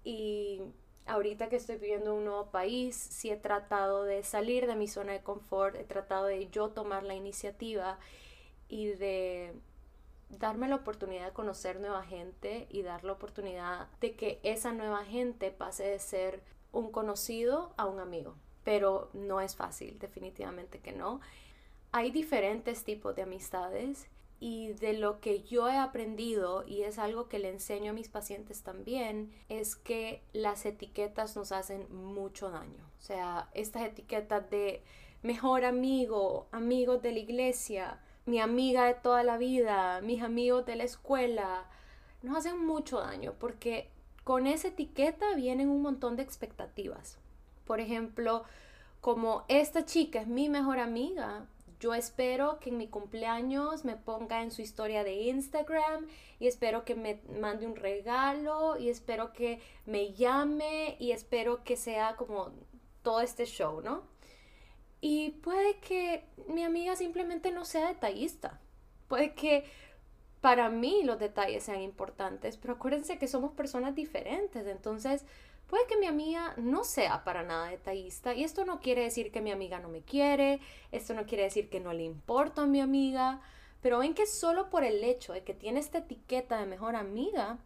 Y 0.04 0.62
ahorita 1.06 1.50
que 1.50 1.58
estoy 1.58 1.78
viviendo 1.78 2.12
en 2.12 2.18
un 2.18 2.26
nuevo 2.26 2.48
país, 2.52 2.96
sí 2.96 3.30
he 3.30 3.38
tratado 3.38 4.04
de 4.04 4.24
salir 4.24 4.68
de 4.68 4.76
mi 4.76 4.88
zona 4.88 5.14
de 5.14 5.22
confort, 5.22 5.76
he 5.76 5.84
tratado 5.84 6.26
de 6.26 6.50
yo 6.50 6.70
tomar 6.70 7.04
la 7.04 7.16
iniciativa 7.16 8.00
y 8.68 8.88
de 8.88 9.54
darme 10.40 10.68
la 10.68 10.76
oportunidad 10.76 11.26
de 11.26 11.34
conocer 11.34 11.80
nueva 11.80 12.04
gente 12.04 12.68
y 12.70 12.82
dar 12.82 13.04
la 13.04 13.14
oportunidad 13.14 13.88
de 14.00 14.16
que 14.16 14.40
esa 14.44 14.72
nueva 14.72 15.06
gente 15.06 15.52
pase 15.52 15.84
de 15.84 16.00
ser 16.00 16.44
un 16.72 16.92
conocido 16.92 17.74
a 17.78 17.86
un 17.86 18.00
amigo. 18.00 18.36
Pero 18.64 19.10
no 19.14 19.42
es 19.42 19.56
fácil, 19.56 20.00
definitivamente 20.00 20.80
que 20.80 20.92
no. 20.92 21.22
Hay 21.92 22.12
diferentes 22.12 22.84
tipos 22.84 23.16
de 23.16 23.24
amistades 23.24 24.08
y 24.40 24.74
de 24.74 24.94
lo 24.94 25.22
que 25.22 25.44
yo 25.44 25.70
he 25.70 25.78
aprendido, 25.78 26.66
y 26.68 26.82
es 26.82 27.00
algo 27.00 27.30
que 27.30 27.40
le 27.40 27.50
enseño 27.50 27.92
a 27.92 27.94
mis 27.94 28.10
pacientes 28.10 28.62
también, 28.62 29.32
es 29.48 29.78
que 29.78 30.22
las 30.34 30.66
etiquetas 30.66 31.38
nos 31.38 31.54
hacen 31.54 31.88
mucho 31.96 32.50
daño. 32.50 32.84
O 33.00 33.02
sea, 33.02 33.50
estas 33.54 33.84
etiquetas 33.84 34.50
de 34.50 34.84
mejor 35.22 35.64
amigo, 35.64 36.48
amigos 36.52 37.02
de 37.02 37.14
la 37.14 37.20
iglesia, 37.20 38.03
mi 38.26 38.40
amiga 38.40 38.86
de 38.86 38.94
toda 38.94 39.24
la 39.24 39.38
vida, 39.38 40.02
mis 40.02 40.22
amigos 40.22 40.66
de 40.66 40.76
la 40.76 40.84
escuela, 40.84 41.66
nos 42.22 42.38
hacen 42.38 42.66
mucho 42.66 43.00
daño 43.00 43.34
porque 43.40 43.90
con 44.24 44.48
esa 44.48 44.70
etiqueta 44.70 45.36
vienen 45.36 45.70
un 45.70 45.82
montón 45.82 46.16
de 46.16 46.24
expectativas. 46.24 47.18
Por 47.66 47.80
ejemplo, 47.80 48.44
como 49.02 49.44
esta 49.50 49.86
chica 49.86 50.22
es 50.22 50.28
mi 50.28 50.50
mejor 50.50 50.80
amiga, 50.80 51.48
Yo 51.84 51.94
espero 51.94 52.60
que 52.62 52.70
en 52.70 52.78
mi 52.78 52.88
cumpleaños 52.88 53.84
me 53.84 53.98
ponga 53.98 54.42
en 54.42 54.52
su 54.52 54.62
historia 54.62 55.04
de 55.04 55.16
Instagram 55.24 56.08
y 56.40 56.48
espero 56.48 56.86
que 56.86 56.96
me 56.96 57.20
mande 57.42 57.68
un 57.68 57.76
regalo 57.76 58.78
y 58.78 58.88
espero 58.88 59.34
que 59.34 59.60
me 59.86 60.14
llame 60.14 60.96
y 60.98 61.12
espero 61.12 61.66
que 61.66 61.76
sea 61.76 62.16
como 62.16 62.54
todo 63.02 63.20
este 63.20 63.44
show, 63.46 63.82
¿no? 63.82 64.13
Y 65.06 65.32
puede 65.32 65.80
que 65.80 66.24
mi 66.48 66.64
amiga 66.64 66.96
simplemente 66.96 67.52
no 67.52 67.66
sea 67.66 67.90
detallista. 67.90 68.62
Puede 69.10 69.34
que 69.34 69.66
para 70.40 70.70
mí 70.70 71.04
los 71.04 71.20
detalles 71.20 71.66
sean 71.66 71.82
importantes, 71.82 72.56
pero 72.56 72.76
acuérdense 72.76 73.18
que 73.18 73.28
somos 73.28 73.52
personas 73.52 73.96
diferentes, 73.96 74.66
entonces 74.66 75.26
puede 75.68 75.86
que 75.88 75.98
mi 75.98 76.06
amiga 76.06 76.54
no 76.56 76.86
sea 76.86 77.26
para 77.26 77.44
nada 77.44 77.68
detallista 77.68 78.34
y 78.34 78.46
esto 78.46 78.64
no 78.64 78.80
quiere 78.80 79.04
decir 79.04 79.34
que 79.34 79.42
mi 79.42 79.52
amiga 79.52 79.78
no 79.80 79.90
me 79.90 80.04
quiere, 80.04 80.62
esto 80.94 81.14
no 81.14 81.26
quiere 81.26 81.44
decir 81.44 81.70
que 81.70 81.82
no 81.82 81.92
le 81.92 82.04
importa 82.04 82.62
a 82.62 82.68
mi 82.68 82.80
amiga, 82.80 83.42
pero 83.82 84.00
ven 84.00 84.14
que 84.14 84.26
solo 84.26 84.70
por 84.70 84.86
el 84.86 85.04
hecho 85.04 85.34
de 85.34 85.44
que 85.44 85.54
tiene 85.54 85.82
esta 85.82 85.98
etiqueta 85.98 86.58
de 86.60 86.66
mejor 86.66 86.96
amiga, 86.96 87.58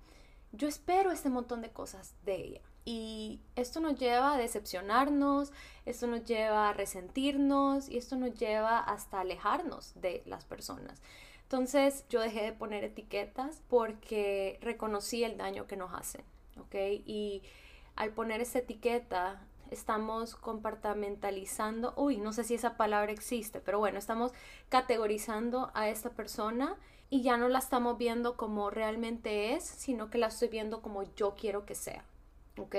yo 0.53 0.67
espero 0.67 1.12
este 1.12 1.29
montón 1.29 1.62
de 1.62 1.70
cosas 1.70 2.15
de 2.25 2.34
ella. 2.34 2.62
Y 2.89 3.41
esto 3.58 3.82
nos 3.82 4.00
lleva 4.00 4.36
a 4.36 4.38
decepcionarnos, 4.38 5.51
esto 5.86 6.08
nos 6.08 6.24
lleva 6.24 6.70
a 6.70 6.74
resentirnos 6.74 7.89
y 7.89 7.98
esto 7.98 8.15
nos 8.15 8.34
lleva 8.36 8.79
hasta 8.79 9.20
alejarnos 9.20 9.91
de 10.00 10.24
las 10.25 10.46
personas. 10.46 11.01
Entonces 11.44 12.06
yo 12.08 12.22
dejé 12.22 12.44
de 12.44 12.53
poner 12.53 12.86
etiquetas 12.86 13.62
porque 13.67 14.58
reconocí 14.62 15.25
el 15.25 15.36
daño 15.36 15.67
que 15.67 15.75
nos 15.75 15.94
hacen, 15.94 16.24
¿ok? 16.62 16.75
Y 17.06 17.44
al 17.98 18.12
poner 18.12 18.39
esa 18.39 18.60
etiqueta 18.60 19.41
estamos 19.70 20.36
compartimentalizando, 20.36 21.94
uy, 21.98 22.15
no 22.15 22.32
sé 22.32 22.46
si 22.46 22.53
esa 22.53 22.77
palabra 22.77 23.12
existe, 23.12 23.60
pero 23.60 23.79
bueno, 23.79 24.00
estamos 24.00 24.32
categorizando 24.70 25.72
a 25.74 25.89
esta 25.89 26.12
persona 26.12 26.77
y 27.10 27.22
ya 27.22 27.36
no 27.36 27.50
la 27.50 27.60
estamos 27.60 27.98
viendo 27.98 28.38
como 28.38 28.70
realmente 28.70 29.56
es, 29.56 29.65
sino 29.65 30.10
que 30.10 30.20
la 30.20 30.27
estoy 30.27 30.48
viendo 30.48 30.82
como 30.82 31.03
yo 31.15 31.36
quiero 31.36 31.65
que 31.65 31.75
sea, 31.75 32.06
¿ok? 32.64 32.76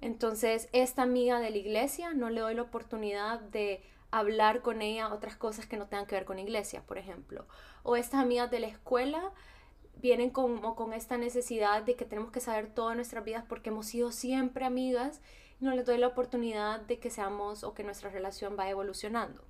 Entonces, 0.00 0.68
esta 0.72 1.02
amiga 1.02 1.40
de 1.40 1.50
la 1.50 1.58
iglesia 1.58 2.14
no 2.14 2.30
le 2.30 2.40
doy 2.40 2.54
la 2.54 2.62
oportunidad 2.62 3.40
de 3.40 3.82
hablar 4.10 4.62
con 4.62 4.82
ella 4.82 5.12
otras 5.12 5.36
cosas 5.36 5.66
que 5.66 5.76
no 5.76 5.86
tengan 5.86 6.06
que 6.06 6.14
ver 6.14 6.24
con 6.24 6.38
iglesia, 6.38 6.82
por 6.86 6.98
ejemplo. 6.98 7.46
O 7.82 7.96
estas 7.96 8.20
amigas 8.20 8.50
de 8.50 8.60
la 8.60 8.66
escuela 8.66 9.32
vienen 9.96 10.30
como 10.30 10.74
con 10.76 10.92
esta 10.94 11.18
necesidad 11.18 11.82
de 11.82 11.94
que 11.96 12.04
tenemos 12.04 12.32
que 12.32 12.40
saber 12.40 12.72
todas 12.72 12.96
nuestras 12.96 13.24
vidas 13.24 13.44
porque 13.48 13.68
hemos 13.68 13.86
sido 13.86 14.12
siempre 14.12 14.64
amigas 14.64 15.20
no 15.60 15.74
les 15.74 15.84
doy 15.84 15.98
la 15.98 16.06
oportunidad 16.06 16.80
de 16.80 16.98
que 16.98 17.10
seamos 17.10 17.64
o 17.64 17.74
que 17.74 17.84
nuestra 17.84 18.08
relación 18.08 18.56
vaya 18.56 18.70
evolucionando. 18.70 19.44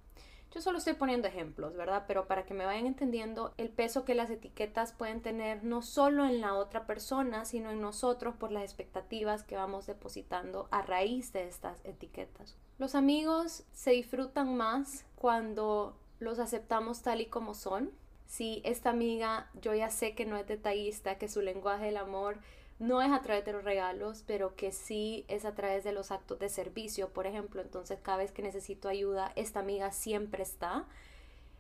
Yo 0.53 0.61
solo 0.61 0.79
estoy 0.79 0.95
poniendo 0.95 1.29
ejemplos, 1.29 1.77
¿verdad? 1.77 2.05
Pero 2.09 2.27
para 2.27 2.45
que 2.45 2.55
me 2.55 2.67
vayan 2.67 2.87
entendiendo 2.87 3.55
el 3.57 3.69
peso 3.69 4.05
que 4.05 4.17
las 4.17 4.31
etiquetas 4.31 4.93
pueden 4.93 5.23
tener 5.23 5.63
no 5.63 5.81
solo 5.81 6.27
en 6.27 6.41
la 6.41 6.55
otra 6.55 6.87
persona, 6.87 7.45
sino 7.45 7.71
en 7.71 7.81
nosotros 7.81 8.35
por 8.35 8.51
las 8.51 8.65
expectativas 8.65 9.45
que 9.45 9.55
vamos 9.55 9.87
depositando 9.87 10.67
a 10.73 10.83
raíz 10.83 11.33
de 11.33 11.47
estas 11.47 11.85
etiquetas. 11.85 12.57
Los 12.79 12.97
amigos 12.97 13.63
se 13.73 13.93
disfrutan 13.93 14.57
más 14.57 15.07
cuando 15.15 15.97
los 16.19 16.41
aceptamos 16.41 17.03
tal 17.03 17.21
y 17.21 17.27
como 17.27 17.55
son. 17.55 17.93
Si 18.27 18.61
esta 18.65 18.91
amiga 18.91 19.51
yo 19.61 19.73
ya 19.75 19.91
sé 19.91 20.17
que 20.17 20.27
no 20.27 20.37
es 20.37 20.49
detallista, 20.49 21.17
que 21.17 21.29
su 21.29 21.43
lenguaje 21.43 21.87
del 21.87 21.97
amor 21.97 22.39
no 22.81 23.03
es 23.03 23.13
a 23.13 23.21
través 23.21 23.45
de 23.45 23.53
los 23.53 23.63
regalos, 23.63 24.25
pero 24.27 24.57
que 24.57 24.73
sí 24.73 25.27
es 25.29 25.45
a 25.45 25.55
través 25.55 25.85
de 25.85 25.93
los 25.93 26.11
actos 26.11 26.39
de 26.39 26.49
servicio, 26.49 27.11
por 27.11 27.27
ejemplo. 27.27 27.61
Entonces, 27.61 27.99
cada 28.03 28.19
vez 28.19 28.33
que 28.33 28.43
necesito 28.43 28.89
ayuda, 28.89 29.33
esta 29.37 29.61
amiga 29.61 29.93
siempre 29.93 30.43
está. 30.43 30.87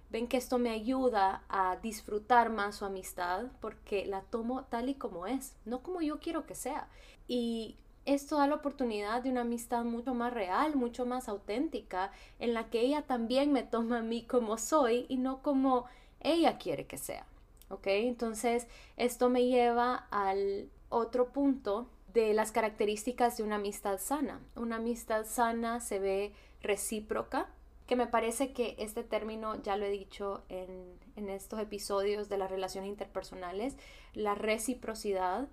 Ven 0.08 0.28
que 0.28 0.38
esto 0.38 0.58
me 0.58 0.70
ayuda 0.70 1.44
a 1.50 1.76
disfrutar 1.76 2.48
más 2.48 2.76
su 2.76 2.86
amistad 2.86 3.44
porque 3.60 4.06
la 4.06 4.22
tomo 4.22 4.64
tal 4.64 4.88
y 4.88 4.94
como 4.94 5.26
es, 5.26 5.54
no 5.66 5.82
como 5.82 6.00
yo 6.00 6.20
quiero 6.20 6.46
que 6.46 6.54
sea. 6.54 6.88
Y 7.28 7.76
esto 8.06 8.38
da 8.38 8.46
la 8.46 8.54
oportunidad 8.54 9.22
de 9.22 9.30
una 9.30 9.42
amistad 9.42 9.84
mucho 9.84 10.14
más 10.14 10.32
real, 10.32 10.74
mucho 10.74 11.04
más 11.04 11.28
auténtica, 11.28 12.12
en 12.38 12.54
la 12.54 12.70
que 12.70 12.80
ella 12.80 13.02
también 13.02 13.52
me 13.52 13.62
toma 13.62 13.98
a 13.98 14.02
mí 14.02 14.22
como 14.22 14.56
soy 14.56 15.04
y 15.10 15.18
no 15.18 15.42
como 15.42 15.84
ella 16.20 16.56
quiere 16.56 16.86
que 16.86 16.96
sea. 16.96 17.26
¿Ok? 17.68 17.88
Entonces, 17.88 18.66
esto 18.96 19.28
me 19.28 19.44
lleva 19.44 20.06
al 20.10 20.70
otro 20.90 21.32
punto 21.32 21.88
de 22.12 22.34
las 22.34 22.52
características 22.52 23.38
de 23.38 23.44
una 23.44 23.56
amistad 23.56 23.98
sana. 23.98 24.40
Una 24.54 24.76
amistad 24.76 25.24
sana 25.24 25.80
se 25.80 25.98
ve 25.98 26.34
recíproca, 26.60 27.48
que 27.86 27.96
me 27.96 28.06
parece 28.06 28.52
que 28.52 28.76
este 28.78 29.02
término 29.02 29.60
ya 29.62 29.76
lo 29.76 29.86
he 29.86 29.90
dicho 29.90 30.42
en, 30.48 30.98
en 31.16 31.28
estos 31.28 31.58
episodios 31.58 32.28
de 32.28 32.38
las 32.38 32.50
relaciones 32.50 32.90
interpersonales, 32.90 33.76
la 34.12 34.34
reciprocidad. 34.34 35.48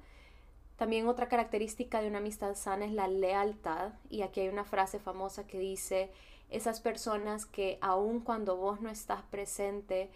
También 0.75 1.08
otra 1.08 1.27
característica 1.27 2.01
de 2.01 2.08
una 2.08 2.20
amistad 2.20 2.53
sana 2.56 2.86
es 2.86 2.91
la 2.91 3.08
lealtad, 3.08 3.94
y 4.10 4.22
aquí 4.22 4.41
hay 4.41 4.50
una 4.50 4.65
frase 4.65 5.00
famosa 5.00 5.48
que 5.48 5.58
dice, 5.58 6.12
esas 6.50 6.79
personas 6.79 7.46
que 7.46 7.77
aun 7.82 8.20
cuando 8.20 8.58
vos 8.58 8.82
no 8.82 8.89
estás 8.89 9.24
presente, 9.24 10.12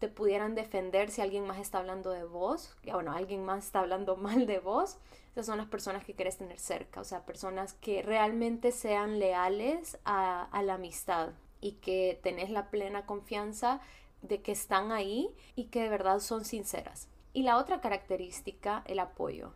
te 0.00 0.08
pudieran 0.08 0.54
defender 0.54 1.10
si 1.10 1.20
alguien 1.20 1.46
más 1.46 1.58
está 1.58 1.78
hablando 1.78 2.10
de 2.10 2.24
vos, 2.24 2.74
bueno, 2.82 3.12
alguien 3.12 3.44
más 3.44 3.66
está 3.66 3.80
hablando 3.80 4.16
mal 4.16 4.46
de 4.46 4.58
vos, 4.58 4.96
esas 5.32 5.46
son 5.46 5.58
las 5.58 5.68
personas 5.68 6.04
que 6.04 6.14
quieres 6.14 6.38
tener 6.38 6.58
cerca, 6.58 7.00
o 7.00 7.04
sea, 7.04 7.24
personas 7.24 7.74
que 7.74 8.02
realmente 8.02 8.72
sean 8.72 9.20
leales 9.20 9.98
a, 10.04 10.44
a 10.50 10.62
la 10.62 10.74
amistad 10.74 11.30
y 11.60 11.72
que 11.72 12.18
tenés 12.22 12.50
la 12.50 12.70
plena 12.70 13.06
confianza 13.06 13.80
de 14.22 14.40
que 14.40 14.52
están 14.52 14.90
ahí 14.90 15.30
y 15.54 15.64
que 15.66 15.82
de 15.82 15.88
verdad 15.88 16.18
son 16.18 16.44
sinceras. 16.44 17.08
Y 17.32 17.42
la 17.42 17.58
otra 17.58 17.80
característica, 17.80 18.82
el 18.86 18.98
apoyo. 18.98 19.52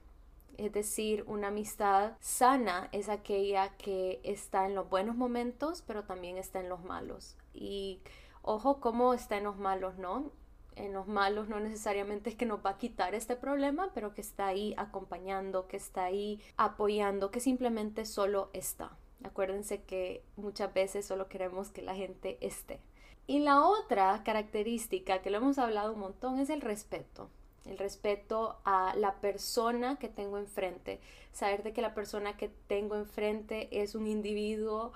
Es 0.58 0.72
decir, 0.72 1.24
una 1.26 1.48
amistad 1.48 2.12
sana 2.20 2.88
es 2.92 3.08
aquella 3.08 3.70
que 3.76 4.20
está 4.22 4.66
en 4.66 4.74
los 4.74 4.88
buenos 4.88 5.16
momentos, 5.16 5.82
pero 5.84 6.04
también 6.04 6.36
está 6.36 6.60
en 6.60 6.68
los 6.68 6.84
malos. 6.84 7.36
Y 7.52 8.00
Ojo 8.46 8.78
cómo 8.78 9.14
está 9.14 9.38
en 9.38 9.44
los 9.44 9.56
malos, 9.56 9.96
¿no? 9.96 10.30
En 10.76 10.92
los 10.92 11.06
malos 11.06 11.48
no 11.48 11.60
necesariamente 11.60 12.28
es 12.28 12.36
que 12.36 12.44
nos 12.44 12.64
va 12.64 12.70
a 12.70 12.78
quitar 12.78 13.14
este 13.14 13.36
problema, 13.36 13.90
pero 13.94 14.12
que 14.12 14.20
está 14.20 14.48
ahí 14.48 14.74
acompañando, 14.76 15.66
que 15.66 15.78
está 15.78 16.04
ahí 16.04 16.42
apoyando, 16.58 17.30
que 17.30 17.40
simplemente 17.40 18.04
solo 18.04 18.50
está. 18.52 18.98
Acuérdense 19.22 19.82
que 19.84 20.22
muchas 20.36 20.74
veces 20.74 21.06
solo 21.06 21.26
queremos 21.26 21.70
que 21.70 21.80
la 21.80 21.94
gente 21.94 22.36
esté. 22.42 22.80
Y 23.26 23.38
la 23.38 23.64
otra 23.64 24.22
característica 24.24 25.22
que 25.22 25.30
lo 25.30 25.38
hemos 25.38 25.58
hablado 25.58 25.94
un 25.94 26.00
montón 26.00 26.38
es 26.38 26.50
el 26.50 26.60
respeto. 26.60 27.30
El 27.64 27.78
respeto 27.78 28.58
a 28.66 28.94
la 28.94 29.22
persona 29.22 29.96
que 29.96 30.10
tengo 30.10 30.36
enfrente. 30.36 31.00
Saber 31.32 31.62
de 31.62 31.72
que 31.72 31.80
la 31.80 31.94
persona 31.94 32.36
que 32.36 32.50
tengo 32.66 32.96
enfrente 32.96 33.80
es 33.80 33.94
un 33.94 34.06
individuo 34.06 34.92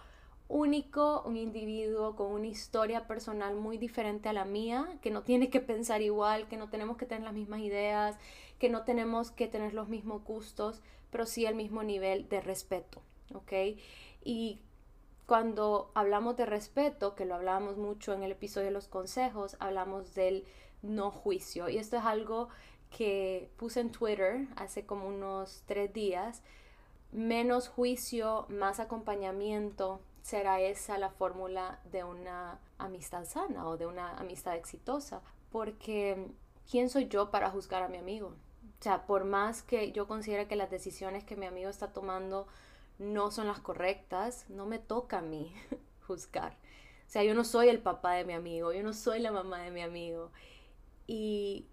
único, 0.49 1.23
un 1.23 1.37
individuo 1.37 2.17
con 2.17 2.33
una 2.33 2.47
historia 2.47 3.07
personal 3.07 3.55
muy 3.55 3.78
diferente 3.78 4.28
a 4.28 4.33
la 4.33 4.45
mía, 4.45 4.99
que 5.02 5.11
no 5.11 5.23
tiene 5.23 5.50
que 5.50 5.61
pensar 5.61 6.02
igual, 6.02 6.49
que 6.49 6.57
no 6.57 6.69
tenemos 6.71 6.97
que 6.97 7.07
tener 7.07 7.25
las 7.25 7.35
mismas 7.35 7.61
ideas, 7.61 8.17
que 8.59 8.71
no 8.71 8.85
tenemos 8.85 9.31
que 9.31 9.47
tener 9.47 9.75
los 9.75 9.88
mismos 9.88 10.25
gustos, 10.25 10.83
pero 11.11 11.26
sí 11.26 11.47
el 11.47 11.55
mismo 11.55 11.83
nivel 11.83 12.28
de 12.28 12.40
respeto, 12.40 13.02
¿ok? 13.35 13.52
Y 14.25 14.61
cuando 15.26 15.90
hablamos 15.95 16.37
de 16.38 16.47
respeto, 16.47 17.14
que 17.14 17.26
lo 17.26 17.35
hablábamos 17.35 17.76
mucho 17.76 18.14
en 18.14 18.23
el 18.23 18.33
episodio 18.33 18.69
de 18.69 18.73
los 18.73 18.88
consejos, 18.88 19.57
hablamos 19.61 20.14
del 20.14 20.47
no 20.81 21.11
juicio. 21.11 21.69
Y 21.69 21.76
esto 21.76 21.99
es 21.99 22.05
algo 22.05 22.49
que 22.97 23.50
puse 23.59 23.81
en 23.81 23.93
Twitter 23.93 24.47
hace 24.57 24.87
como 24.87 25.07
unos 25.07 25.62
tres 25.67 25.93
días. 25.93 26.43
Menos 27.12 27.69
juicio, 27.69 28.47
más 28.49 28.81
acompañamiento, 28.81 30.00
será 30.23 30.61
esa 30.61 30.99
la 30.99 31.11
fórmula 31.11 31.81
de 31.91 32.05
una 32.05 32.61
amistad 32.79 33.25
sana 33.25 33.67
o 33.67 33.77
de 33.77 33.87
una 33.87 34.17
amistad 34.19 34.57
exitosa. 34.57 35.23
Porque, 35.51 36.29
¿quién 36.71 36.91
soy 36.91 37.09
yo 37.09 37.31
para 37.31 37.51
juzgar 37.51 37.83
a 37.83 37.89
mi 37.89 37.99
amigo? 37.99 38.29
O 38.79 38.83
sea, 38.83 39.07
por 39.07 39.25
más 39.25 39.63
que 39.63 39.93
yo 39.93 40.07
considere 40.07 40.47
que 40.47 40.57
las 40.57 40.71
decisiones 40.71 41.25
que 41.25 41.37
mi 41.37 41.47
amigo 41.47 41.71
está 41.71 41.93
tomando 41.93 42.47
no 42.99 43.31
son 43.31 43.47
las 43.47 43.61
correctas, 43.61 44.45
no 44.49 44.67
me 44.67 44.79
toca 44.79 45.19
a 45.19 45.23
mí 45.23 45.53
juzgar. 46.07 46.53
O 47.07 47.11
sea, 47.11 47.25
yo 47.25 47.35
no 47.35 47.45
soy 47.45 47.69
el 47.69 47.81
papá 47.81 48.13
de 48.13 48.25
mi 48.25 48.35
amigo, 48.35 48.73
yo 48.73 48.83
no 48.83 48.93
soy 48.93 49.21
la 49.21 49.33
mamá 49.33 49.63
de 49.63 49.71
mi 49.71 49.83
amigo. 49.83 50.31
Y 51.07 51.67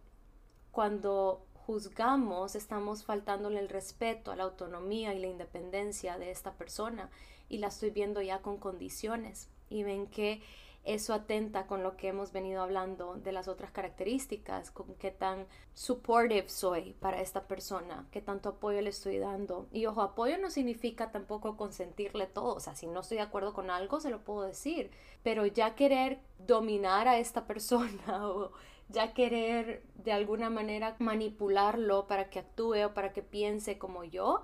cuando 0.71 1.45
juzgamos, 1.53 2.55
estamos 2.55 3.03
faltándole 3.03 3.59
el 3.59 3.69
respeto 3.69 4.31
a 4.31 4.35
la 4.35 4.43
autonomía 4.43 5.13
y 5.13 5.19
la 5.19 5.27
independencia 5.27 6.17
de 6.17 6.31
esta 6.31 6.53
persona 6.53 7.09
y 7.49 7.59
la 7.59 7.67
estoy 7.67 7.91
viendo 7.91 8.21
ya 8.21 8.41
con 8.41 8.57
condiciones 8.57 9.49
y 9.69 9.83
ven 9.83 10.07
que 10.07 10.41
eso 10.85 11.15
atenta 11.15 11.65
con 11.65 11.81
lo 11.81 11.97
que 11.97 12.09
hemos 12.09 12.31
venido 12.31 12.61
hablando 12.61 13.15
de 13.15 13.31
las 13.31 13.47
otras 13.47 13.71
características, 13.71 14.69
con 14.69 14.93
qué 14.95 15.09
tan 15.09 15.47
supportive 15.73 16.47
soy 16.47 16.93
para 16.99 17.21
esta 17.21 17.47
persona, 17.47 18.07
qué 18.11 18.21
tanto 18.21 18.49
apoyo 18.49 18.81
le 18.81 18.91
estoy 18.91 19.17
dando. 19.17 19.67
Y 19.71 19.87
ojo, 19.87 20.03
apoyo 20.03 20.37
no 20.37 20.51
significa 20.51 21.11
tampoco 21.11 21.57
consentirle 21.57 22.27
todo, 22.27 22.55
o 22.55 22.59
sea, 22.59 22.75
si 22.75 22.85
no 22.85 22.99
estoy 22.99 23.17
de 23.17 23.23
acuerdo 23.23 23.53
con 23.53 23.71
algo, 23.71 23.99
se 23.99 24.11
lo 24.11 24.23
puedo 24.23 24.43
decir, 24.43 24.91
pero 25.23 25.47
ya 25.47 25.73
querer 25.73 26.19
dominar 26.37 27.07
a 27.07 27.17
esta 27.17 27.47
persona 27.47 28.27
o 28.29 28.51
ya 28.89 29.13
querer 29.13 29.81
de 29.95 30.11
alguna 30.11 30.51
manera 30.51 30.95
manipularlo 30.99 32.05
para 32.05 32.29
que 32.29 32.37
actúe 32.37 32.85
o 32.85 32.93
para 32.93 33.11
que 33.11 33.23
piense 33.23 33.79
como 33.79 34.03
yo, 34.03 34.43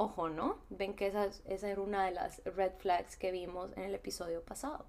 ojo, 0.00 0.30
¿no? 0.30 0.56
Ven 0.70 0.94
que 0.94 1.06
esa, 1.08 1.26
esa 1.44 1.68
era 1.68 1.80
una 1.80 2.06
de 2.06 2.12
las 2.12 2.42
red 2.44 2.72
flags 2.78 3.16
que 3.16 3.30
vimos 3.30 3.70
en 3.76 3.82
el 3.82 3.94
episodio 3.94 4.42
pasado. 4.42 4.86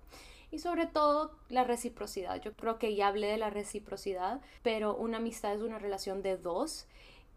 Y 0.52 0.60
sobre 0.60 0.86
todo 0.86 1.36
la 1.50 1.66
reciprocidad. 1.66 2.42
Yo 2.42 2.54
creo 2.54 2.80
que 2.80 2.96
ya 2.96 3.08
hablé 3.08 3.28
de 3.28 3.38
la 3.38 3.50
reciprocidad, 3.50 4.42
pero 4.64 4.96
una 4.96 5.18
amistad 5.18 5.54
es 5.54 5.62
una 5.62 5.80
relación 5.80 6.22
de 6.22 6.38
dos 6.38 6.88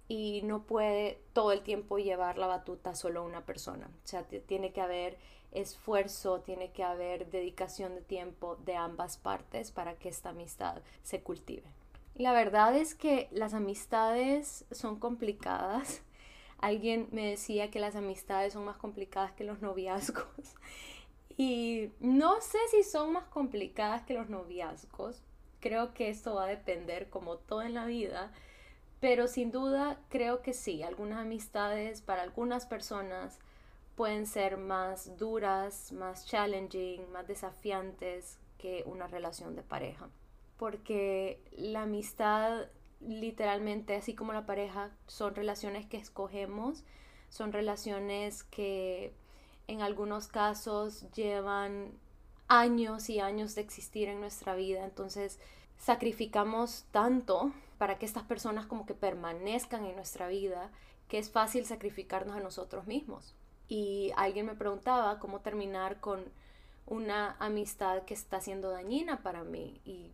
y 0.06 0.42
no 0.44 0.62
puede 0.62 1.20
todo 1.32 1.50
el 1.50 1.62
tiempo 1.62 1.98
llevar 1.98 2.38
la 2.38 2.46
batuta 2.46 2.94
solo 2.94 3.24
una 3.24 3.44
persona. 3.44 3.88
O 4.04 4.06
sea, 4.06 4.22
tiene 4.22 4.72
que 4.72 4.80
haber 4.80 5.18
esfuerzo, 5.50 6.40
tiene 6.40 6.70
que 6.70 6.84
haber 6.84 7.30
dedicación 7.30 7.96
de 7.96 8.02
tiempo 8.02 8.56
de 8.64 8.76
ambas 8.76 9.16
partes 9.16 9.72
para 9.72 9.94
que 9.96 10.08
esta 10.08 10.30
amistad 10.30 10.80
se 11.02 11.22
cultive. 11.22 11.68
la 12.16 12.32
verdad 12.32 12.76
es 12.76 12.94
que 12.94 13.28
las 13.32 13.54
amistades 13.54 14.64
son 14.70 15.00
complicadas. 15.00 16.02
Alguien 16.64 17.08
me 17.12 17.26
decía 17.26 17.70
que 17.70 17.78
las 17.78 17.94
amistades 17.94 18.54
son 18.54 18.64
más 18.64 18.78
complicadas 18.78 19.32
que 19.32 19.44
los 19.44 19.60
noviazgos. 19.60 20.24
Y 21.36 21.90
no 21.98 22.40
sé 22.40 22.58
si 22.70 22.84
son 22.84 23.12
más 23.12 23.24
complicadas 23.24 24.02
que 24.04 24.14
los 24.14 24.30
noviazgos. 24.30 25.20
Creo 25.58 25.92
que 25.92 26.08
esto 26.08 26.36
va 26.36 26.44
a 26.44 26.46
depender 26.46 27.10
como 27.10 27.38
todo 27.38 27.62
en 27.62 27.74
la 27.74 27.86
vida. 27.86 28.30
Pero 29.00 29.26
sin 29.26 29.50
duda 29.50 29.98
creo 30.10 30.42
que 30.42 30.52
sí. 30.54 30.84
Algunas 30.84 31.18
amistades 31.18 32.02
para 32.02 32.22
algunas 32.22 32.66
personas 32.66 33.40
pueden 33.96 34.26
ser 34.26 34.56
más 34.56 35.18
duras, 35.18 35.90
más 35.90 36.24
challenging, 36.24 37.10
más 37.10 37.26
desafiantes 37.26 38.38
que 38.58 38.84
una 38.86 39.08
relación 39.08 39.56
de 39.56 39.64
pareja. 39.64 40.08
Porque 40.56 41.42
la 41.50 41.82
amistad 41.82 42.68
literalmente, 43.08 43.96
así 43.96 44.14
como 44.14 44.32
la 44.32 44.46
pareja, 44.46 44.90
son 45.06 45.34
relaciones 45.34 45.86
que 45.86 45.96
escogemos, 45.96 46.84
son 47.28 47.52
relaciones 47.52 48.44
que 48.44 49.12
en 49.66 49.82
algunos 49.82 50.28
casos 50.28 51.10
llevan 51.12 51.92
años 52.48 53.08
y 53.10 53.20
años 53.20 53.54
de 53.54 53.62
existir 53.62 54.08
en 54.08 54.20
nuestra 54.20 54.54
vida. 54.54 54.84
Entonces 54.84 55.38
sacrificamos 55.78 56.84
tanto 56.90 57.52
para 57.78 57.98
que 57.98 58.06
estas 58.06 58.22
personas 58.24 58.66
como 58.66 58.86
que 58.86 58.94
permanezcan 58.94 59.84
en 59.86 59.96
nuestra 59.96 60.28
vida 60.28 60.70
que 61.08 61.18
es 61.18 61.30
fácil 61.30 61.66
sacrificarnos 61.66 62.36
a 62.36 62.40
nosotros 62.40 62.86
mismos 62.86 63.34
y 63.68 64.12
alguien 64.16 64.46
me 64.46 64.54
preguntaba 64.54 65.18
cómo 65.18 65.40
terminar 65.40 66.00
con 66.00 66.24
una 66.86 67.36
amistad 67.38 68.02
que 68.02 68.14
está 68.14 68.40
siendo 68.40 68.70
dañina 68.70 69.22
para 69.22 69.42
mí 69.42 69.80
y 69.84 70.12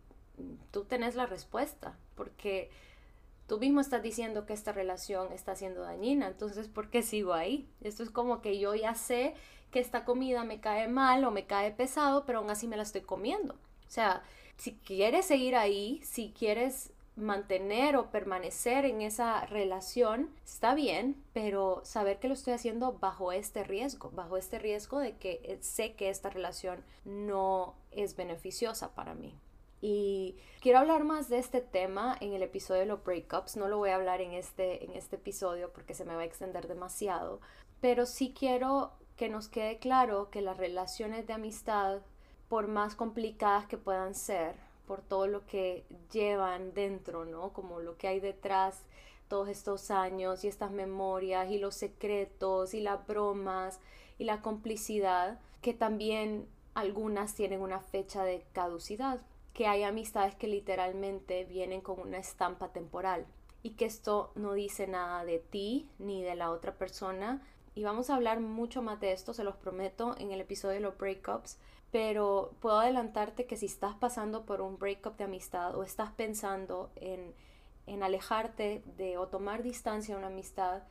tú 0.71 0.85
tenés 0.85 1.15
la 1.15 1.25
respuesta 1.25 1.97
porque 2.15 2.69
tú 3.47 3.59
mismo 3.59 3.81
estás 3.81 4.01
diciendo 4.01 4.45
que 4.45 4.53
esta 4.53 4.71
relación 4.71 5.31
está 5.31 5.55
siendo 5.55 5.81
dañina, 5.81 6.27
entonces 6.27 6.67
¿por 6.67 6.89
qué 6.89 7.03
sigo 7.03 7.33
ahí? 7.33 7.67
Esto 7.81 8.03
es 8.03 8.09
como 8.09 8.41
que 8.41 8.59
yo 8.59 8.75
ya 8.75 8.95
sé 8.95 9.35
que 9.71 9.79
esta 9.79 10.05
comida 10.05 10.43
me 10.43 10.59
cae 10.59 10.87
mal 10.87 11.23
o 11.23 11.31
me 11.31 11.45
cae 11.45 11.71
pesado, 11.71 12.25
pero 12.25 12.39
aún 12.39 12.49
así 12.49 12.67
me 12.67 12.77
la 12.77 12.83
estoy 12.83 13.01
comiendo. 13.01 13.53
O 13.53 13.89
sea, 13.89 14.23
si 14.57 14.73
quieres 14.73 15.25
seguir 15.25 15.55
ahí, 15.55 16.01
si 16.03 16.31
quieres 16.37 16.91
mantener 17.15 17.97
o 17.97 18.09
permanecer 18.09 18.85
en 18.85 19.01
esa 19.01 19.45
relación 19.45 20.29
está 20.45 20.73
bien, 20.73 21.21
pero 21.33 21.81
saber 21.83 22.19
que 22.19 22.27
lo 22.27 22.33
estoy 22.33 22.53
haciendo 22.53 22.93
bajo 22.93 23.31
este 23.31 23.63
riesgo, 23.63 24.11
bajo 24.11 24.37
este 24.37 24.59
riesgo 24.59 24.99
de 24.99 25.17
que 25.17 25.41
eh, 25.43 25.57
sé 25.61 25.93
que 25.93 26.09
esta 26.09 26.29
relación 26.29 26.83
no 27.03 27.75
es 27.91 28.15
beneficiosa 28.15 28.95
para 28.95 29.13
mí. 29.13 29.35
Y 29.81 30.37
quiero 30.61 30.77
hablar 30.77 31.03
más 31.03 31.27
de 31.27 31.39
este 31.39 31.59
tema 31.59 32.15
en 32.21 32.33
el 32.33 32.43
episodio 32.43 32.81
de 32.81 32.85
los 32.85 33.03
breakups. 33.03 33.57
No 33.57 33.67
lo 33.67 33.79
voy 33.79 33.89
a 33.89 33.95
hablar 33.95 34.21
en 34.21 34.33
este, 34.33 34.85
en 34.85 34.93
este 34.93 35.15
episodio 35.15 35.73
porque 35.73 35.95
se 35.95 36.05
me 36.05 36.15
va 36.15 36.21
a 36.21 36.25
extender 36.25 36.67
demasiado. 36.67 37.41
Pero 37.81 38.05
sí 38.05 38.33
quiero 38.37 38.91
que 39.17 39.27
nos 39.27 39.47
quede 39.47 39.79
claro 39.79 40.29
que 40.29 40.41
las 40.41 40.57
relaciones 40.57 41.25
de 41.25 41.33
amistad, 41.33 42.01
por 42.47 42.67
más 42.67 42.95
complicadas 42.95 43.65
que 43.65 43.77
puedan 43.77 44.13
ser, 44.13 44.55
por 44.85 45.01
todo 45.01 45.25
lo 45.25 45.45
que 45.47 45.85
llevan 46.11 46.73
dentro, 46.73 47.25
¿no? 47.25 47.53
Como 47.53 47.79
lo 47.79 47.97
que 47.97 48.07
hay 48.07 48.19
detrás 48.19 48.83
todos 49.27 49.47
estos 49.47 49.89
años 49.89 50.43
y 50.43 50.47
estas 50.47 50.71
memorias 50.71 51.49
y 51.49 51.57
los 51.57 51.75
secretos 51.75 52.73
y 52.73 52.81
las 52.81 53.07
bromas 53.07 53.79
y 54.17 54.25
la 54.25 54.41
complicidad, 54.41 55.39
que 55.61 55.73
también 55.73 56.47
algunas 56.73 57.33
tienen 57.33 57.61
una 57.61 57.79
fecha 57.79 58.23
de 58.23 58.43
caducidad, 58.51 59.21
que 59.53 59.67
hay 59.67 59.83
amistades 59.83 60.35
que 60.35 60.47
literalmente 60.47 61.45
vienen 61.45 61.81
con 61.81 61.99
una 61.99 62.17
estampa 62.17 62.71
temporal 62.71 63.25
y 63.63 63.71
que 63.71 63.85
esto 63.85 64.31
no 64.35 64.53
dice 64.53 64.87
nada 64.87 65.25
de 65.25 65.39
ti 65.39 65.89
ni 65.99 66.23
de 66.23 66.35
la 66.35 66.51
otra 66.51 66.75
persona. 66.75 67.41
Y 67.75 67.83
vamos 67.83 68.09
a 68.09 68.15
hablar 68.15 68.39
mucho 68.39 68.81
más 68.81 68.99
de 68.99 69.11
esto, 69.11 69.33
se 69.33 69.43
los 69.43 69.55
prometo, 69.55 70.15
en 70.17 70.31
el 70.31 70.41
episodio 70.41 70.75
de 70.75 70.81
los 70.81 70.97
breakups, 70.97 71.57
pero 71.91 72.53
puedo 72.59 72.79
adelantarte 72.79 73.45
que 73.45 73.57
si 73.57 73.65
estás 73.65 73.95
pasando 73.95 74.45
por 74.45 74.61
un 74.61 74.77
breakup 74.77 75.17
de 75.17 75.25
amistad 75.25 75.75
o 75.75 75.83
estás 75.83 76.11
pensando 76.11 76.91
en, 76.95 77.33
en 77.87 78.03
alejarte 78.03 78.83
de 78.97 79.17
o 79.17 79.27
tomar 79.27 79.63
distancia 79.63 80.15
de 80.15 80.19
una 80.19 80.27
amistad, 80.27 80.83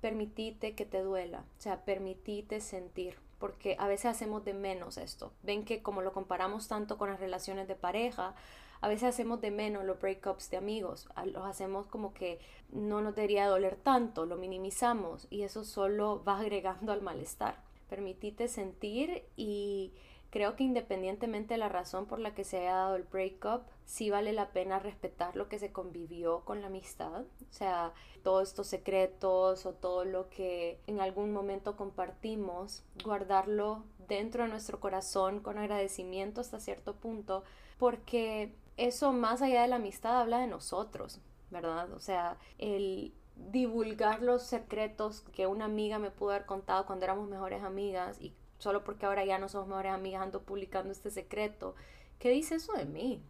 permitite 0.00 0.74
que 0.74 0.84
te 0.84 1.02
duela, 1.02 1.44
o 1.58 1.60
sea, 1.60 1.84
permitite 1.84 2.60
sentir, 2.60 3.18
porque 3.38 3.76
a 3.78 3.86
veces 3.86 4.06
hacemos 4.06 4.44
de 4.44 4.54
menos 4.54 4.98
esto. 4.98 5.32
Ven 5.42 5.64
que 5.64 5.82
como 5.82 6.02
lo 6.02 6.12
comparamos 6.12 6.68
tanto 6.68 6.98
con 6.98 7.10
las 7.10 7.20
relaciones 7.20 7.68
de 7.68 7.74
pareja, 7.74 8.34
a 8.80 8.88
veces 8.88 9.08
hacemos 9.08 9.40
de 9.40 9.50
menos 9.50 9.84
los 9.84 10.00
breakups 10.00 10.50
de 10.50 10.56
amigos, 10.58 11.08
los 11.24 11.44
hacemos 11.44 11.86
como 11.86 12.12
que 12.12 12.38
no 12.70 13.00
nos 13.00 13.14
debería 13.14 13.46
doler 13.46 13.76
tanto, 13.76 14.26
lo 14.26 14.36
minimizamos 14.36 15.26
y 15.30 15.42
eso 15.42 15.64
solo 15.64 16.22
va 16.24 16.38
agregando 16.38 16.92
al 16.92 17.02
malestar. 17.02 17.62
Permitite 17.88 18.48
sentir 18.48 19.24
y 19.36 19.92
Creo 20.36 20.54
que 20.54 20.64
independientemente 20.64 21.54
de 21.54 21.58
la 21.58 21.70
razón 21.70 22.04
por 22.04 22.18
la 22.18 22.34
que 22.34 22.44
se 22.44 22.58
haya 22.58 22.74
dado 22.74 22.96
el 22.96 23.04
breakup, 23.04 23.62
sí 23.86 24.10
vale 24.10 24.34
la 24.34 24.50
pena 24.50 24.78
respetar 24.78 25.34
lo 25.34 25.48
que 25.48 25.58
se 25.58 25.72
convivió 25.72 26.44
con 26.44 26.60
la 26.60 26.66
amistad. 26.66 27.22
O 27.22 27.52
sea, 27.52 27.94
todos 28.22 28.46
estos 28.46 28.66
secretos 28.66 29.64
o 29.64 29.72
todo 29.72 30.04
lo 30.04 30.28
que 30.28 30.78
en 30.86 31.00
algún 31.00 31.32
momento 31.32 31.74
compartimos, 31.74 32.84
guardarlo 33.02 33.84
dentro 34.08 34.42
de 34.42 34.50
nuestro 34.50 34.78
corazón 34.78 35.40
con 35.40 35.56
agradecimiento 35.56 36.42
hasta 36.42 36.60
cierto 36.60 36.96
punto, 36.96 37.42
porque 37.78 38.54
eso 38.76 39.12
más 39.12 39.40
allá 39.40 39.62
de 39.62 39.68
la 39.68 39.76
amistad 39.76 40.20
habla 40.20 40.40
de 40.40 40.48
nosotros, 40.48 41.18
¿verdad? 41.50 41.90
O 41.94 41.98
sea, 41.98 42.36
el 42.58 43.14
divulgar 43.36 44.20
los 44.20 44.42
secretos 44.42 45.22
que 45.32 45.46
una 45.46 45.64
amiga 45.64 45.98
me 45.98 46.10
pudo 46.10 46.32
haber 46.32 46.44
contado 46.44 46.84
cuando 46.84 47.06
éramos 47.06 47.26
mejores 47.26 47.62
amigas 47.62 48.20
y 48.20 48.34
solo 48.58 48.84
porque 48.84 49.06
ahora 49.06 49.24
ya 49.24 49.38
no 49.38 49.48
somos 49.48 49.68
mejores 49.68 49.92
amigas, 49.92 50.22
ando 50.22 50.42
publicando 50.42 50.92
este 50.92 51.10
secreto. 51.10 51.74
¿Qué 52.18 52.30
dice 52.30 52.56
eso 52.56 52.72
de 52.72 52.86
mí? 52.86 53.20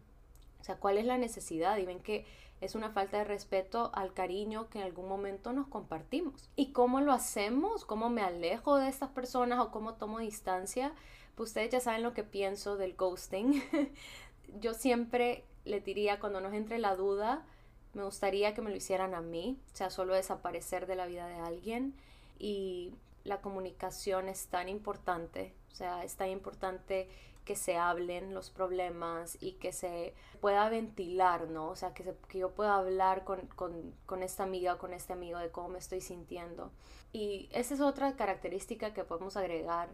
O 0.61 0.63
sea, 0.63 0.77
¿cuál 0.77 0.97
es 0.97 1.05
la 1.05 1.17
necesidad? 1.17 1.77
Y 1.77 1.85
ven 1.85 1.99
que 1.99 2.25
es 2.61 2.75
una 2.75 2.89
falta 2.89 3.17
de 3.17 3.23
respeto 3.23 3.91
al 3.93 4.13
cariño 4.13 4.69
que 4.69 4.79
en 4.79 4.85
algún 4.85 5.07
momento 5.07 5.53
nos 5.53 5.67
compartimos. 5.67 6.49
¿Y 6.55 6.71
cómo 6.71 7.01
lo 7.01 7.11
hacemos? 7.11 7.85
¿Cómo 7.85 8.09
me 8.09 8.21
alejo 8.21 8.77
de 8.77 8.87
estas 8.87 9.09
personas 9.09 9.59
o 9.59 9.71
cómo 9.71 9.93
tomo 9.93 10.19
distancia? 10.19 10.93
Pues 11.35 11.51
ustedes 11.51 11.69
ya 11.69 11.79
saben 11.79 12.03
lo 12.03 12.13
que 12.13 12.23
pienso 12.23 12.77
del 12.77 12.95
ghosting. 12.95 13.63
Yo 14.59 14.73
siempre 14.73 15.43
le 15.65 15.81
diría 15.81 16.19
cuando 16.19 16.41
nos 16.41 16.53
entre 16.53 16.79
la 16.79 16.95
duda, 16.95 17.45
me 17.93 18.03
gustaría 18.03 18.53
que 18.53 18.61
me 18.61 18.69
lo 18.69 18.75
hicieran 18.75 19.13
a 19.13 19.21
mí, 19.21 19.59
o 19.73 19.75
sea, 19.75 19.89
solo 19.89 20.15
desaparecer 20.15 20.87
de 20.87 20.95
la 20.95 21.05
vida 21.05 21.27
de 21.27 21.35
alguien. 21.35 21.93
Y 22.39 22.93
la 23.27 23.41
comunicación 23.41 24.29
es 24.29 24.47
tan 24.47 24.69
importante, 24.69 25.53
o 25.71 25.75
sea, 25.75 26.03
es 26.03 26.15
tan 26.15 26.29
importante 26.29 27.09
que 27.43 27.55
se 27.55 27.77
hablen 27.77 28.33
los 28.33 28.49
problemas 28.49 29.37
y 29.39 29.53
que 29.53 29.71
se 29.71 30.13
pueda 30.41 30.67
ventilar, 30.69 31.49
¿no? 31.49 31.69
O 31.69 31.75
sea, 31.75 31.93
que, 31.93 32.13
que 32.27 32.39
yo 32.39 32.51
pueda 32.51 32.75
hablar 32.75 33.23
con, 33.23 33.47
con, 33.47 33.93
con, 34.05 34.21
esta 34.23 34.43
amiga 34.43 34.73
o 34.73 34.77
con 34.77 34.93
este 34.93 35.13
amigo 35.13 35.39
de 35.39 35.51
cómo 35.51 35.69
me 35.69 35.79
estoy 35.79 36.01
sintiendo. 36.01 36.71
Y 37.13 37.47
esa 37.53 37.73
es 37.73 37.81
otra 37.81 38.15
característica 38.17 38.93
que 38.93 39.05
podemos 39.05 39.37
agregar 39.37 39.87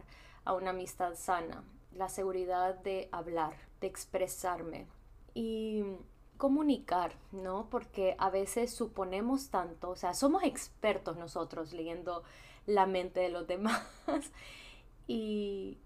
a 0.44 0.54
una 0.54 0.70
amistad 0.70 1.14
sana, 1.14 1.62
la 1.92 2.08
seguridad 2.08 2.74
de 2.76 3.08
hablar, 3.12 3.54
de 3.80 3.86
expresarme 3.86 4.88
y 5.32 5.84
comunicar, 6.44 7.14
¿no? 7.32 7.70
Porque 7.70 8.16
a 8.18 8.28
veces 8.28 8.70
suponemos 8.70 9.48
tanto, 9.48 9.88
o 9.88 9.96
sea, 9.96 10.12
somos 10.12 10.42
expertos 10.42 11.16
nosotros 11.16 11.72
leyendo 11.72 12.22
la 12.66 12.84
mente 12.84 13.20
de 13.20 13.30
los 13.30 13.46
demás 13.48 13.80
y, 15.06 15.78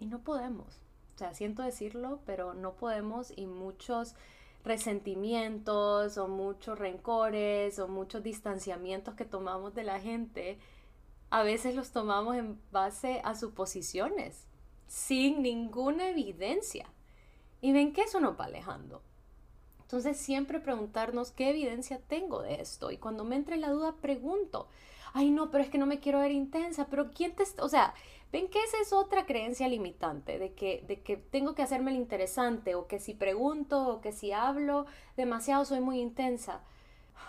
y 0.00 0.06
no 0.06 0.20
podemos. 0.20 0.80
O 1.14 1.18
sea, 1.18 1.34
siento 1.34 1.60
decirlo, 1.60 2.20
pero 2.24 2.54
no 2.54 2.72
podemos 2.72 3.34
y 3.36 3.44
muchos 3.44 4.14
resentimientos 4.64 6.16
o 6.16 6.26
muchos 6.26 6.78
rencores 6.78 7.78
o 7.78 7.86
muchos 7.86 8.22
distanciamientos 8.22 9.14
que 9.14 9.26
tomamos 9.26 9.74
de 9.74 9.84
la 9.84 10.00
gente, 10.00 10.58
a 11.28 11.42
veces 11.42 11.74
los 11.74 11.90
tomamos 11.90 12.34
en 12.34 12.58
base 12.72 13.20
a 13.24 13.34
suposiciones, 13.34 14.46
sin 14.86 15.42
ninguna 15.42 16.08
evidencia. 16.08 16.86
Y 17.60 17.72
ven 17.72 17.92
que 17.92 18.04
eso 18.04 18.20
nos 18.20 18.40
va 18.40 18.46
alejando. 18.46 19.02
Entonces 19.88 20.18
siempre 20.18 20.60
preguntarnos 20.60 21.30
qué 21.30 21.48
evidencia 21.48 21.98
tengo 21.98 22.42
de 22.42 22.60
esto. 22.60 22.90
Y 22.90 22.98
cuando 22.98 23.24
me 23.24 23.36
entre 23.36 23.56
la 23.56 23.70
duda, 23.70 23.94
pregunto, 24.02 24.68
ay 25.14 25.30
no, 25.30 25.50
pero 25.50 25.64
es 25.64 25.70
que 25.70 25.78
no 25.78 25.86
me 25.86 25.98
quiero 25.98 26.18
ver 26.18 26.30
intensa, 26.30 26.88
pero 26.90 27.10
¿quién 27.10 27.34
te... 27.34 27.44
O 27.62 27.70
sea, 27.70 27.94
ven 28.30 28.48
que 28.48 28.62
esa 28.62 28.76
es 28.82 28.92
otra 28.92 29.24
creencia 29.24 29.66
limitante, 29.66 30.38
de 30.38 30.52
que, 30.52 30.84
de 30.86 31.00
que 31.00 31.16
tengo 31.16 31.54
que 31.54 31.62
hacerme 31.62 31.92
el 31.92 31.96
interesante, 31.96 32.74
o 32.74 32.86
que 32.86 32.98
si 32.98 33.14
pregunto, 33.14 33.88
o 33.88 34.00
que 34.02 34.12
si 34.12 34.30
hablo 34.30 34.84
demasiado 35.16 35.64
soy 35.64 35.80
muy 35.80 36.00
intensa. 36.00 36.60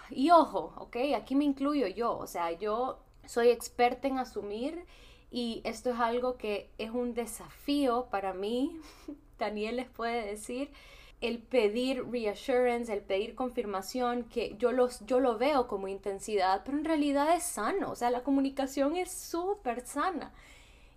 Y 0.10 0.32
ojo, 0.32 0.74
¿ok? 0.80 0.98
Aquí 1.16 1.36
me 1.36 1.46
incluyo 1.46 1.88
yo, 1.88 2.18
o 2.18 2.28
sea, 2.28 2.52
yo 2.52 3.00
soy 3.26 3.52
experta 3.52 4.10
en 4.10 4.18
asumir 4.18 4.84
y 5.32 5.62
esto 5.64 5.92
es 5.92 6.00
algo 6.02 6.36
que 6.36 6.70
es 6.78 6.92
un 6.92 7.14
desafío 7.14 8.08
para 8.12 8.34
mí, 8.34 8.82
Daniel 9.40 9.78
les 9.78 9.88
puede 9.88 10.26
decir, 10.26 10.74
el 11.22 11.40
pedir 11.40 12.10
reassurance, 12.10 12.92
el 12.92 13.02
pedir 13.02 13.36
confirmación, 13.36 14.24
que 14.24 14.56
yo, 14.58 14.72
los, 14.72 15.06
yo 15.06 15.20
lo 15.20 15.38
veo 15.38 15.68
como 15.68 15.88
intensidad, 15.88 16.62
pero 16.64 16.78
en 16.78 16.86
realidad 16.86 17.36
es 17.36 17.44
sano, 17.44 17.92
o 17.92 17.96
sea, 17.96 18.10
la 18.10 18.24
comunicación 18.24 18.96
es 18.96 19.12
súper 19.12 19.86
sana. 19.86 20.34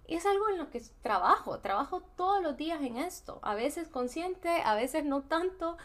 Es 0.06 0.26
algo 0.26 0.48
en 0.48 0.58
lo 0.58 0.70
que 0.70 0.82
trabajo, 1.02 1.60
trabajo 1.60 2.02
todos 2.16 2.42
los 2.42 2.56
días 2.56 2.82
en 2.82 2.98
esto, 2.98 3.40
a 3.42 3.54
veces 3.54 3.88
consciente, 3.88 4.48
a 4.64 4.74
veces 4.74 5.04
no 5.04 5.22
tanto, 5.22 5.76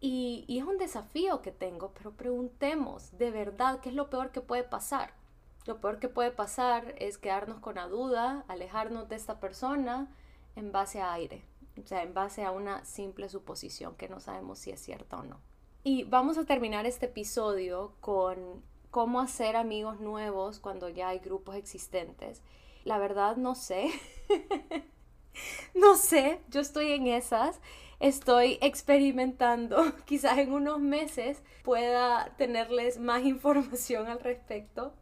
y, 0.00 0.44
y 0.48 0.58
es 0.58 0.64
un 0.64 0.78
desafío 0.78 1.42
que 1.42 1.52
tengo, 1.52 1.92
pero 1.94 2.12
preguntemos 2.12 3.16
de 3.18 3.30
verdad 3.30 3.80
qué 3.80 3.90
es 3.90 3.94
lo 3.94 4.10
peor 4.10 4.30
que 4.30 4.40
puede 4.40 4.64
pasar. 4.64 5.14
Lo 5.66 5.80
peor 5.80 6.00
que 6.00 6.08
puede 6.08 6.32
pasar 6.32 6.94
es 6.98 7.18
quedarnos 7.18 7.60
con 7.60 7.76
la 7.76 7.86
duda, 7.86 8.44
alejarnos 8.48 9.08
de 9.08 9.16
esta 9.16 9.38
persona 9.38 10.08
en 10.56 10.72
base 10.72 11.00
a 11.00 11.12
aire 11.12 11.51
o 11.80 11.86
sea, 11.86 12.02
en 12.02 12.14
base 12.14 12.44
a 12.44 12.50
una 12.50 12.84
simple 12.84 13.28
suposición 13.28 13.94
que 13.96 14.08
no 14.08 14.20
sabemos 14.20 14.58
si 14.58 14.70
es 14.70 14.80
cierta 14.80 15.18
o 15.18 15.22
no. 15.22 15.40
Y 15.84 16.04
vamos 16.04 16.38
a 16.38 16.44
terminar 16.44 16.86
este 16.86 17.06
episodio 17.06 17.94
con 18.00 18.62
cómo 18.90 19.20
hacer 19.20 19.56
amigos 19.56 20.00
nuevos 20.00 20.60
cuando 20.60 20.88
ya 20.88 21.08
hay 21.08 21.18
grupos 21.18 21.56
existentes. 21.56 22.42
La 22.84 22.98
verdad 22.98 23.36
no 23.36 23.54
sé. 23.54 23.90
no 25.74 25.96
sé, 25.96 26.40
yo 26.50 26.60
estoy 26.60 26.92
en 26.92 27.08
esas. 27.08 27.60
Estoy 27.98 28.58
experimentando. 28.60 29.92
Quizás 30.04 30.38
en 30.38 30.52
unos 30.52 30.78
meses 30.78 31.42
pueda 31.64 32.34
tenerles 32.36 32.98
más 32.98 33.22
información 33.24 34.06
al 34.08 34.20
respecto. 34.20 34.92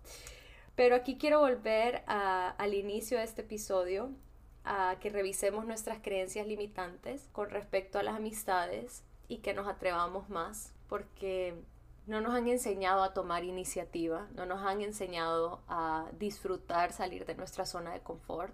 Pero 0.76 0.94
aquí 0.94 1.18
quiero 1.18 1.40
volver 1.40 2.04
al 2.06 2.72
inicio 2.72 3.18
de 3.18 3.24
este 3.24 3.42
episodio 3.42 4.12
a 4.64 4.96
que 5.01 5.11
revisemos 5.11 5.64
nuestras 5.64 6.01
creencias 6.01 6.46
limitantes 6.46 7.29
con 7.33 7.51
respecto 7.51 7.99
a 7.99 8.03
las 8.03 8.16
amistades 8.16 9.05
y 9.29 9.38
que 9.38 9.55
nos 9.55 9.68
atrevamos 9.68 10.29
más, 10.29 10.73
porque 10.88 11.55
no 12.07 12.20
nos 12.20 12.35
han 12.35 12.49
enseñado 12.49 13.03
a 13.03 13.14
tomar 13.14 13.44
iniciativa, 13.44 14.27
no 14.35 14.44
nos 14.46 14.62
han 14.62 14.81
enseñado 14.81 15.61
a 15.68 16.07
disfrutar 16.18 16.92
salir 16.92 17.25
de 17.25 17.35
nuestra 17.35 17.64
zona 17.64 17.92
de 17.92 18.01
confort, 18.01 18.53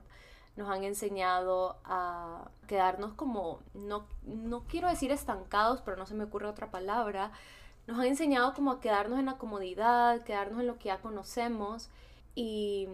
nos 0.56 0.70
han 0.70 0.84
enseñado 0.84 1.78
a 1.84 2.50
quedarnos 2.66 3.12
como, 3.14 3.60
no, 3.74 4.06
no 4.24 4.64
quiero 4.64 4.88
decir 4.88 5.10
estancados, 5.10 5.80
pero 5.82 5.96
no 5.96 6.06
se 6.06 6.14
me 6.14 6.24
ocurre 6.24 6.46
otra 6.46 6.70
palabra, 6.70 7.32
nos 7.86 7.98
han 7.98 8.06
enseñado 8.06 8.52
como 8.54 8.72
a 8.72 8.80
quedarnos 8.80 9.18
en 9.18 9.26
la 9.26 9.38
comodidad, 9.38 10.22
quedarnos 10.22 10.60
en 10.60 10.66
lo 10.66 10.78
que 10.78 10.86
ya 10.86 11.00
conocemos 11.00 11.88
y 12.34 12.88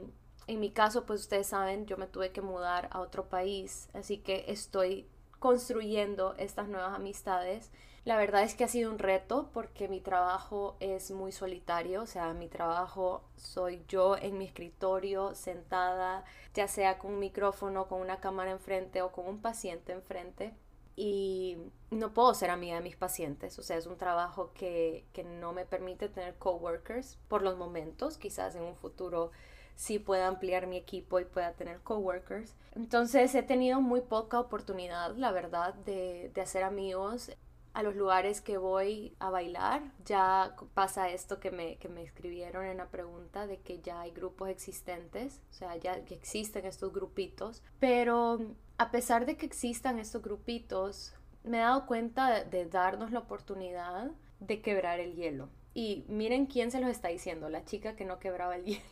en 0.46 0.61
mi 0.61 0.70
caso, 0.70 1.07
pues 1.07 1.20
ustedes 1.20 1.48
saben, 1.48 1.87
yo 1.87 1.96
me 1.96 2.07
tuve 2.07 2.33
que 2.33 2.40
mudar 2.40 2.88
a 2.92 3.00
otro 3.00 3.28
país, 3.28 3.88
así 3.94 4.18
que 4.18 4.44
estoy 4.48 5.09
construyendo 5.38 6.35
estas 6.38 6.68
nuevas 6.68 6.94
amistades. 6.94 7.70
La 8.05 8.16
verdad 8.16 8.42
es 8.42 8.55
que 8.55 8.64
ha 8.64 8.68
sido 8.68 8.90
un 8.90 8.98
reto 8.98 9.50
porque 9.52 9.88
mi 9.88 10.00
trabajo 10.00 10.76
es 10.81 11.12
muy 11.12 11.31
solitario, 11.31 12.02
o 12.02 12.07
sea, 12.07 12.33
mi 12.33 12.48
trabajo 12.48 13.22
soy 13.37 13.85
yo 13.87 14.16
en 14.16 14.38
mi 14.38 14.44
escritorio 14.44 15.35
sentada, 15.37 16.24
ya 16.55 16.66
sea 16.66 16.98
con 16.98 17.12
un 17.12 17.20
micrófono, 17.20 17.87
con 17.87 18.00
una 18.00 18.18
cámara 18.18 18.50
enfrente 18.50 19.02
o 19.02 19.12
con 19.12 19.26
un 19.26 19.40
paciente 19.40 19.92
enfrente. 19.92 20.55
Y 20.94 21.57
no 21.90 22.12
puedo 22.12 22.35
ser 22.35 22.50
amiga 22.50 22.76
de 22.76 22.83
mis 22.83 22.96
pacientes, 22.96 23.59
o 23.59 23.62
sea, 23.62 23.78
es 23.78 23.87
un 23.87 23.96
trabajo 23.96 24.52
que, 24.52 25.07
que 25.12 25.24
no 25.24 25.52
me 25.52 25.64
permite 25.64 26.09
tener 26.09 26.37
coworkers 26.37 27.18
por 27.28 27.42
los 27.42 27.57
momentos, 27.57 28.18
quizás 28.18 28.55
en 28.57 28.62
un 28.62 28.76
futuro 28.76 29.31
sí 29.74 29.98
pueda 29.98 30.28
ampliar 30.28 30.66
mi 30.66 30.76
equipo 30.76 31.20
y 31.20 31.24
pueda 31.24 31.52
tener 31.52 31.80
coworkers. 31.80 32.54
Entonces 32.74 33.35
he 33.35 33.42
tenido 33.42 33.80
muy 33.80 34.00
poca 34.00 34.40
oportunidad, 34.40 35.14
la 35.16 35.32
verdad, 35.32 35.74
de, 35.74 36.30
de 36.35 36.40
hacer 36.40 36.62
amigos 36.62 37.30
a 37.74 37.82
los 37.82 37.96
lugares 37.96 38.40
que 38.40 38.58
voy 38.58 39.14
a 39.18 39.30
bailar. 39.30 39.82
Ya 40.04 40.54
pasa 40.74 41.11
esto 41.11 41.40
que 41.40 41.50
me, 41.50 41.76
que 41.76 41.88
me 41.88 42.02
escribieron 42.02 42.66
en 42.66 42.78
la 42.78 42.88
pregunta 42.88 43.46
de 43.46 43.58
que 43.58 43.80
ya 43.80 44.00
hay 44.00 44.11
grupos 44.11 44.48
existentes, 44.48 45.40
o 45.50 45.54
sea, 45.54 45.76
ya 45.76 46.04
que 46.04 46.14
existen 46.14 46.66
estos 46.66 46.92
grupitos. 46.92 47.62
Pero 47.78 48.40
a 48.78 48.90
pesar 48.90 49.26
de 49.26 49.37
que 49.37 49.46
existan 49.46 49.98
estos 49.98 50.22
grupitos, 50.22 51.14
me 51.44 51.58
he 51.58 51.61
dado 51.61 51.87
cuenta 51.87 52.44
de 52.44 52.66
darnos 52.66 53.11
la 53.11 53.20
oportunidad 53.20 54.11
de 54.40 54.61
quebrar 54.61 55.00
el 55.00 55.14
hielo. 55.14 55.48
Y 55.74 56.04
miren 56.08 56.46
quién 56.46 56.70
se 56.70 56.80
los 56.80 56.90
está 56.90 57.08
diciendo, 57.08 57.48
la 57.48 57.64
chica 57.64 57.96
que 57.96 58.04
no 58.04 58.18
quebraba 58.18 58.56
el 58.56 58.64
hielo 58.66 58.82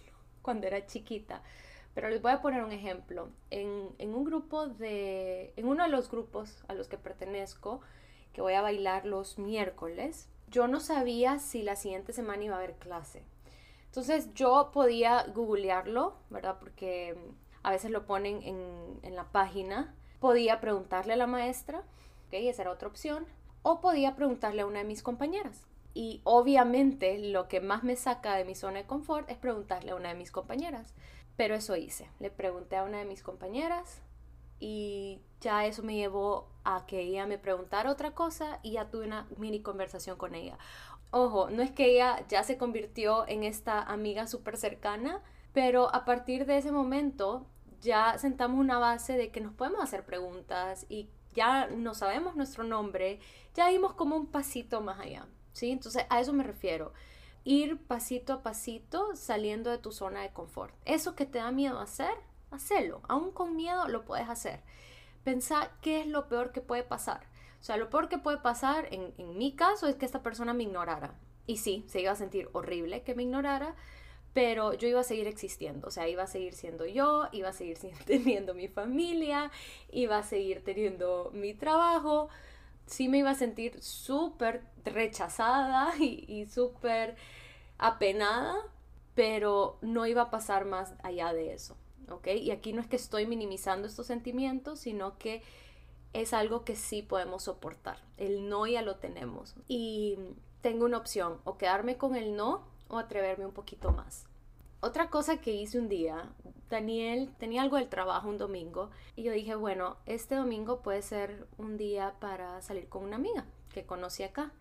cuando 0.51 0.67
era 0.67 0.85
chiquita. 0.85 1.43
Pero 1.95 2.11
les 2.11 2.21
voy 2.21 2.33
a 2.33 2.43
poner 2.43 2.65
un 2.65 2.73
ejemplo. 2.73 3.29
En, 3.51 3.95
un 4.01 4.25
grupo 4.25 4.67
de. 4.67 5.53
En 5.55 5.69
uno 5.69 5.85
de 5.85 5.91
los 5.91 6.11
grupos 6.11 6.65
a 6.67 6.75
los 6.75 6.89
que 6.89 6.99
pertenezco, 6.99 7.83
que 8.33 8.41
voy 8.41 8.55
a 8.55 8.61
bailar 8.61 9.07
los 9.07 9.39
miércoles, 9.39 10.29
yo 10.49 10.67
no 10.67 10.81
sabía 10.81 11.39
si 11.39 11.63
la 11.63 11.77
siguiente 11.77 12.13
semana 12.13 12.43
iba 12.43 12.57
a 12.57 12.59
haber 12.59 12.75
clase. 12.75 13.23
Entonces 13.87 14.35
yo 14.35 14.71
podía 14.73 15.25
googlearlo, 15.33 16.17
¿verdad? 16.31 16.57
Porque 16.59 17.17
a 17.63 17.71
veces 17.71 17.93
lo 17.93 18.07
ponen 18.07 18.43
en, 18.43 18.99
en 19.03 19.15
la 19.15 19.31
página. 19.31 19.95
Podía 20.19 20.61
preguntarle 20.61 21.13
a 21.13 21.17
la 21.17 21.29
maestra, 21.29 21.79
¿ok? 22.27 22.33
Esa 22.33 22.63
era 22.63 22.73
otra 22.73 22.89
opción. 22.89 23.25
O 23.63 23.81
podía 23.81 24.17
preguntarle 24.17 24.63
a 24.63 24.67
una 24.67 24.81
de 24.81 24.85
mis 24.85 25.05
compañeras. 25.05 25.63
Y 25.95 26.21
obviamente 26.25 27.19
lo 27.19 27.49
que 27.49 27.61
más 27.61 27.83
me 27.83 27.97
saca 27.97 28.35
de 28.37 28.45
mi 28.45 28.55
zona 28.55 28.79
de 28.79 28.87
confort 28.87 29.29
es 29.31 29.37
preguntarle 29.37 29.91
a 29.91 29.97
una 29.97 30.11
de 30.11 30.15
mis 30.15 30.31
compañeras. 30.31 30.95
Pero 31.37 31.55
eso 31.55 31.77
hice. 31.77 32.11
Le 32.21 32.31
pregunté 32.31 32.77
a 32.77 32.85
una 32.85 32.99
de 32.99 33.05
mis 33.05 33.23
compañeras 33.23 34.03
y 34.61 35.21
ya 35.41 35.65
eso 35.67 35.83
me 35.83 35.97
llevó 35.97 36.49
a 36.65 36.85
que 36.87 37.01
ella 37.01 37.27
me 37.27 37.39
preguntara 37.39 37.91
otra 37.91 38.15
cosa 38.15 38.61
y 38.63 38.73
ya 38.73 38.91
tuve 38.91 39.07
una 39.07 39.27
mini 39.39 39.63
conversación 39.63 40.17
con 40.17 40.35
ella. 40.35 40.59
Ojo, 41.11 41.51
no 41.51 41.63
es 41.63 41.73
que 41.73 41.87
ella 41.87 42.25
ya 42.29 42.45
se 42.45 42.59
convirtió 42.59 43.27
en 43.27 43.43
esta 43.43 43.83
amiga 43.83 44.27
súper 44.27 44.57
cercana, 44.59 45.23
pero 45.53 45.93
a 45.95 46.05
partir 46.05 46.47
de 46.47 46.59
ese 46.59 46.71
momento 46.71 47.47
ya 47.81 48.19
sentamos 48.19 48.61
una 48.61 48.79
base 48.79 49.17
de 49.17 49.31
que 49.31 49.41
nos 49.41 49.55
podemos 49.55 49.83
hacer 49.83 50.05
preguntas 50.05 50.87
y 50.89 51.09
ya 51.35 51.67
no 51.69 51.95
sabemos 51.95 52.37
nuestro 52.37 52.65
nombre, 52.65 53.19
ya 53.55 53.69
dimos 53.69 53.95
como 53.95 54.17
un 54.17 54.27
pasito 54.27 54.81
más 54.83 55.01
allá. 55.01 55.27
¿Sí? 55.61 55.71
Entonces 55.71 56.07
a 56.09 56.21
eso 56.21 56.33
me 56.33 56.43
refiero. 56.43 56.93
Ir 57.45 57.79
pasito 57.79 58.33
a 58.33 58.43
pasito 58.43 59.15
saliendo 59.15 59.71
de 59.71 59.79
tu 59.79 59.93
zona 59.93 60.23
de 60.23 60.33
confort. 60.33 60.75
Eso 60.87 61.15
que 61.15 61.27
te 61.27 61.39
da 61.39 61.53
miedo 61.53 61.79
hacer, 61.79 62.15
hacelo. 62.51 63.03
Aún 63.09 63.31
con 63.31 63.57
miedo 63.57 63.87
lo 63.89 64.05
puedes 64.05 64.29
hacer. 64.29 64.61
Pensá 65.23 65.71
qué 65.83 66.01
es 66.01 66.07
lo 66.07 66.29
peor 66.29 66.51
que 66.53 66.63
puede 66.63 66.83
pasar. 66.83 67.27
O 67.61 67.63
sea, 67.63 67.77
lo 67.77 67.91
peor 67.91 68.09
que 68.09 68.19
puede 68.19 68.39
pasar 68.39 68.89
en, 68.91 69.13
en 69.19 69.37
mi 69.37 69.53
caso 69.53 69.87
es 69.87 69.97
que 69.97 70.07
esta 70.07 70.23
persona 70.23 70.55
me 70.55 70.63
ignorara. 70.63 71.15
Y 71.47 71.59
sí, 71.59 71.85
se 71.89 72.01
iba 72.01 72.13
a 72.13 72.17
sentir 72.17 72.49
horrible 72.53 73.03
que 73.03 73.15
me 73.15 73.23
ignorara, 73.23 73.75
pero 74.33 74.73
yo 74.75 74.89
iba 74.89 75.01
a 75.01 75.05
seguir 75.05 75.27
existiendo, 75.27 75.89
o 75.89 75.91
sea, 75.91 76.09
iba 76.09 76.23
a 76.23 76.27
seguir 76.27 76.55
siendo 76.55 76.87
yo, 76.87 77.29
iba 77.33 77.49
a 77.49 77.53
seguir 77.53 77.77
teniendo 78.07 78.55
mi 78.55 78.69
familia, 78.69 79.51
iba 79.91 80.19
a 80.19 80.23
seguir 80.23 80.63
teniendo 80.65 81.31
mi 81.35 81.53
trabajo, 81.53 82.29
sí 82.91 83.09
me 83.09 83.19
iba 83.19 83.31
a 83.31 83.35
sentir 83.35 83.83
súper 83.83 84.63
rechazada 84.85 85.97
y, 85.99 86.47
súper 86.47 87.17
apenada, 87.79 88.57
pero 89.15 89.79
no 89.81 90.07
iba 90.07 90.23
a 90.23 90.31
pasar 90.31 90.65
más 90.65 90.95
allá 91.03 91.33
de 91.33 91.55
eso, 91.55 91.77
¿ok? 92.11 92.29
Y 92.29 92.51
aquí 92.51 92.73
no 92.73 92.81
es 92.81 92.89
que 92.89 92.97
estoy 92.97 93.27
minimizando 93.27 93.87
estos 93.87 94.07
sentimientos, 94.07 94.81
sino 94.81 95.19
que 95.19 95.43
es 96.13 96.35
algo 96.35 96.65
que 96.65 96.77
sí 96.77 97.03
podemos 97.03 97.45
soportar. 97.45 97.99
El 98.17 98.49
no 98.49 98.67
ya 98.67 98.83
lo 98.83 98.97
tenemos. 98.97 99.55
Y 99.69 100.19
tengo 100.61 100.85
una 100.85 100.99
opción, 100.99 101.39
o 101.45 101.57
quedarme 101.57 101.97
con 101.97 102.17
el 102.17 102.37
no 102.37 102.67
o 102.89 102.99
atreverme 102.99 103.47
un 103.47 103.53
poquito 103.53 103.93
más. 103.93 104.27
Otra 104.81 105.11
cosa 105.11 105.41
que 105.41 105.53
hice 105.53 105.79
un 105.79 105.89
día 105.89 106.31
Daniel 106.71 107.31
tenía 107.39 107.63
algo 107.63 107.77
del 107.77 107.89
trabajo 107.89 108.29
un 108.29 108.39
domingo 108.39 108.91
y 109.17 109.25
yo 109.25 109.33
dije, 109.33 109.55
bueno, 109.57 109.97
este 110.07 110.37
domingo 110.37 110.81
puede 110.81 111.03
ser 111.03 111.47
un 111.59 111.77
día 111.77 112.15
para 112.21 112.63
salir 112.63 112.89
con 112.89 113.05
una 113.05 113.17
amiga 113.17 113.45
que 113.75 113.85
conocí 113.85 114.23
acá. 114.23 114.53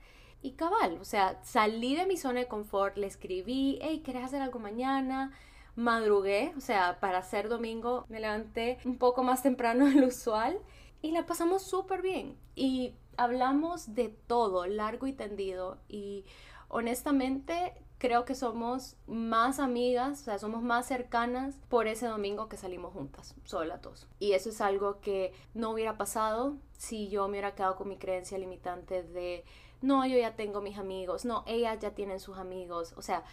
Y 0.42 0.54
cabal, 0.54 0.98
o 1.00 1.06
sea, 1.06 1.40
salí 1.44 1.96
de 1.96 2.06
mi 2.06 2.18
zona 2.18 2.40
de 2.40 2.48
confort, 2.48 2.98
le 2.98 3.08
escribí, 3.08 3.78
hey, 3.82 4.02
¿querés 4.04 4.24
hacer 4.24 4.42
algo 4.42 4.60
mañana? 4.60 5.32
Madrugué, 5.76 6.54
o 6.58 6.62
sea, 6.62 7.00
para 7.00 7.22
ser 7.22 7.48
domingo 7.48 8.06
me 8.10 8.20
levanté 8.20 8.80
un 8.86 8.98
poco 8.98 9.24
más 9.24 9.44
temprano 9.44 9.86
de 9.86 9.96
lo 9.96 10.08
usual 10.08 10.60
y 11.02 11.12
la 11.12 11.26
pasamos 11.26 11.64
súper 11.64 12.02
bien. 12.02 12.38
Y 12.56 12.96
hablamos 13.18 13.94
de 13.96 14.10
todo, 14.10 14.66
largo 14.66 15.08
y 15.08 15.14
tendido. 15.14 15.78
Y 15.88 16.26
honestamente 16.70 17.74
creo 18.00 18.24
que 18.24 18.34
somos 18.34 18.96
más 19.08 19.60
amigas, 19.60 20.22
o 20.22 20.24
sea, 20.24 20.40
somos 20.40 20.64
más 20.64 20.88
cercanas 20.88 21.60
por 21.68 21.86
ese 21.86 22.08
domingo 22.08 22.48
que 22.48 22.56
salimos 22.56 22.94
juntas, 22.94 23.36
solas 23.44 23.82
dos. 23.82 24.08
Y 24.20 24.32
eso 24.32 24.50
es 24.50 24.62
algo 24.62 25.02
que 25.02 25.34
no 25.54 25.72
hubiera 25.72 25.98
pasado 25.98 26.58
si 26.78 27.10
yo 27.10 27.28
me 27.28 27.32
hubiera 27.32 27.56
quedado 27.56 27.76
con 27.76 27.90
mi 27.90 27.98
creencia 27.98 28.38
limitante 28.38 29.04
de, 29.04 29.44
no, 29.82 30.06
yo 30.08 30.18
ya 30.18 30.38
tengo 30.38 30.62
mis 30.62 30.78
amigos, 30.78 31.26
no, 31.26 31.44
ellas 31.46 31.78
ya 31.80 31.92
tienen 31.92 32.22
sus 32.22 32.38
amigos. 32.38 32.94
O 32.96 33.02
sea, 33.02 33.24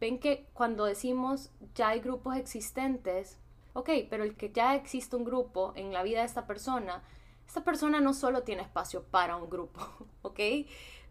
ven 0.00 0.18
que 0.18 0.48
cuando 0.54 0.86
decimos 0.86 1.50
ya 1.74 1.88
hay 1.88 2.00
grupos 2.00 2.36
existentes, 2.36 3.38
ok, 3.74 3.90
pero 4.08 4.24
el 4.24 4.34
que 4.34 4.50
ya 4.50 4.74
existe 4.74 5.14
un 5.14 5.24
grupo 5.24 5.74
en 5.76 5.92
la 5.92 6.02
vida 6.02 6.20
de 6.20 6.26
esta 6.26 6.46
persona, 6.46 7.02
esta 7.46 7.62
persona 7.64 8.00
no 8.00 8.14
solo 8.14 8.44
tiene 8.44 8.62
espacio 8.62 9.04
para 9.04 9.36
un 9.36 9.50
grupo, 9.50 9.80
ok 10.22 10.40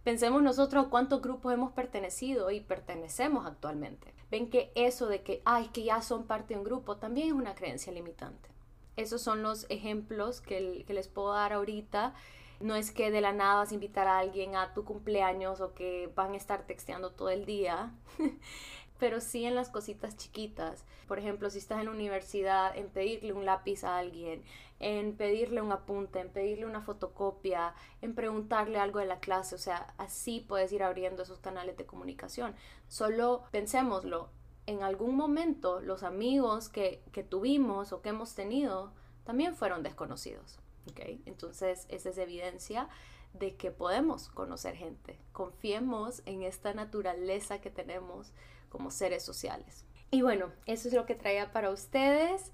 Pensemos 0.05 0.43
nosotros 0.43 0.85
cuántos 0.91 1.19
grupos 1.19 1.51
hemos 1.51 1.71
pertenecido 1.71 2.51
y 2.51 2.59
pertenecemos 2.59 3.47
actualmente. 3.47 4.13
Ven 4.29 4.51
que 4.51 4.71
eso 4.75 5.07
de 5.07 5.23
que, 5.23 5.41
ay, 5.45 5.69
que 5.69 5.83
ya 5.83 5.99
son 6.03 6.27
parte 6.27 6.53
de 6.53 6.59
un 6.59 6.63
grupo, 6.63 6.97
también 6.97 7.29
es 7.29 7.33
una 7.33 7.55
creencia 7.55 7.91
limitante. 7.91 8.47
Esos 8.97 9.23
son 9.23 9.41
los 9.41 9.65
ejemplos 9.69 10.41
que, 10.41 10.83
que 10.85 10.93
les 10.93 11.07
puedo 11.07 11.33
dar 11.33 11.53
ahorita. 11.53 12.13
No 12.59 12.75
es 12.75 12.91
que 12.91 13.09
de 13.09 13.19
la 13.19 13.33
nada 13.33 13.55
vas 13.55 13.71
a 13.71 13.73
invitar 13.73 14.07
a 14.07 14.19
alguien 14.19 14.55
a 14.55 14.75
tu 14.75 14.85
cumpleaños 14.85 15.59
o 15.59 15.73
que 15.73 16.11
van 16.15 16.33
a 16.33 16.37
estar 16.37 16.67
texteando 16.67 17.09
todo 17.09 17.31
el 17.31 17.47
día. 17.47 17.91
pero 18.97 19.19
sí 19.21 19.45
en 19.45 19.55
las 19.55 19.69
cositas 19.69 20.15
chiquitas. 20.15 20.85
Por 21.07 21.19
ejemplo, 21.19 21.49
si 21.49 21.57
estás 21.57 21.79
en 21.79 21.85
la 21.85 21.91
universidad, 21.91 22.75
en 22.77 22.89
pedirle 22.89 23.33
un 23.33 23.45
lápiz 23.45 23.83
a 23.83 23.97
alguien, 23.97 24.43
en 24.79 25.15
pedirle 25.15 25.61
un 25.61 25.71
apunte, 25.71 26.19
en 26.19 26.29
pedirle 26.29 26.65
una 26.65 26.81
fotocopia, 26.81 27.73
en 28.01 28.15
preguntarle 28.15 28.79
algo 28.79 28.99
de 28.99 29.05
la 29.05 29.19
clase. 29.19 29.55
O 29.55 29.59
sea, 29.59 29.93
así 29.97 30.45
puedes 30.47 30.71
ir 30.71 30.83
abriendo 30.83 31.23
esos 31.23 31.39
canales 31.39 31.77
de 31.77 31.85
comunicación. 31.85 32.55
Solo 32.87 33.43
pensémoslo, 33.51 34.29
en 34.65 34.81
algún 34.81 35.15
momento 35.15 35.79
los 35.81 36.03
amigos 36.03 36.69
que, 36.69 37.03
que 37.11 37.23
tuvimos 37.23 37.91
o 37.91 38.01
que 38.01 38.09
hemos 38.09 38.33
tenido 38.33 38.93
también 39.23 39.55
fueron 39.55 39.83
desconocidos. 39.83 40.59
¿okay? 40.89 41.21
Entonces, 41.25 41.85
esa 41.89 42.09
es 42.09 42.17
evidencia 42.17 42.89
de 43.33 43.55
que 43.55 43.71
podemos 43.71 44.29
conocer 44.29 44.75
gente. 44.75 45.19
Confiemos 45.33 46.21
en 46.25 46.43
esta 46.43 46.73
naturaleza 46.73 47.59
que 47.59 47.69
tenemos 47.69 48.31
como 48.75 48.91
seres 48.91 49.23
sociales. 49.23 49.85
Y 50.11 50.21
bueno, 50.21 50.51
eso 50.65 50.89
es 50.89 50.93
lo 50.93 51.05
que 51.05 51.15
traía 51.15 51.53
para 51.53 51.69
ustedes. 51.69 52.51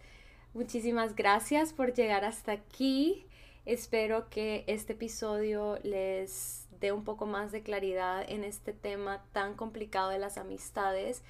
Muchísimas 0.53 1.15
gracias 1.15 1.73
por 1.73 1.95
llegar 1.95 2.25
hasta 2.25 2.51
aquí. 2.51 3.25
Espero 3.65 4.29
que 4.29 4.63
este 4.67 4.93
episodio 4.93 5.79
les 5.81 6.67
dé 6.79 6.91
un 6.91 7.03
poco 7.03 7.25
más 7.25 7.51
de 7.51 7.63
claridad 7.63 8.23
en 8.29 8.43
este 8.43 8.71
tema 8.71 9.23
tan 9.31 9.55
complicado 9.55 10.11
de 10.11 10.19
las 10.19 10.37
amistades. 10.37 11.23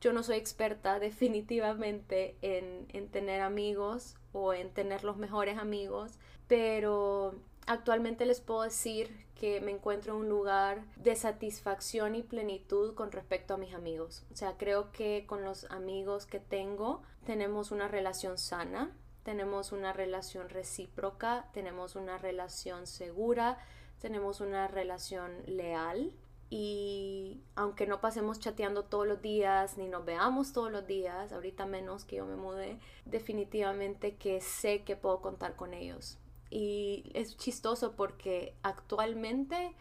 Yo 0.00 0.12
no 0.12 0.22
soy 0.22 0.36
experta 0.36 0.98
definitivamente 1.00 2.36
en, 2.40 2.86
en 2.92 3.08
tener 3.08 3.40
amigos 3.40 4.14
o 4.32 4.54
en 4.54 4.70
tener 4.70 5.02
los 5.02 5.16
mejores 5.16 5.58
amigos, 5.58 6.20
pero 6.46 7.34
actualmente 7.70 8.26
les 8.26 8.40
puedo 8.40 8.62
decir 8.62 9.24
que 9.36 9.60
me 9.60 9.70
encuentro 9.70 10.14
en 10.14 10.22
un 10.22 10.28
lugar 10.28 10.84
de 10.96 11.14
satisfacción 11.14 12.16
y 12.16 12.22
plenitud 12.24 12.94
con 12.94 13.12
respecto 13.12 13.54
a 13.54 13.58
mis 13.58 13.74
amigos. 13.74 14.24
O 14.32 14.36
sea, 14.36 14.56
creo 14.58 14.90
que 14.90 15.24
con 15.24 15.44
los 15.44 15.70
amigos 15.70 16.26
que 16.26 16.40
tengo 16.40 17.02
tenemos 17.24 17.70
una 17.70 17.86
relación 17.86 18.38
sana, 18.38 18.90
tenemos 19.22 19.70
una 19.70 19.92
relación 19.92 20.48
recíproca, 20.48 21.48
tenemos 21.52 21.94
una 21.94 22.18
relación 22.18 22.88
segura, 22.88 23.56
tenemos 24.00 24.40
una 24.40 24.66
relación 24.66 25.30
leal. 25.46 26.12
Y 26.52 27.44
aunque 27.54 27.86
no 27.86 28.00
pasemos 28.00 28.40
chateando 28.40 28.82
todos 28.82 29.06
los 29.06 29.22
días, 29.22 29.78
ni 29.78 29.86
nos 29.86 30.04
veamos 30.04 30.52
todos 30.52 30.72
los 30.72 30.88
días, 30.88 31.32
ahorita 31.32 31.66
menos 31.66 32.04
que 32.04 32.16
yo 32.16 32.26
me 32.26 32.34
mudé, 32.34 32.80
definitivamente 33.04 34.16
que 34.16 34.40
sé 34.40 34.82
que 34.82 34.96
puedo 34.96 35.20
contar 35.20 35.54
con 35.54 35.72
ellos 35.72 36.18
y 36.50 37.10
es 37.14 37.36
chistoso 37.36 37.92
porque 37.92 38.54
actualmente 38.62 39.74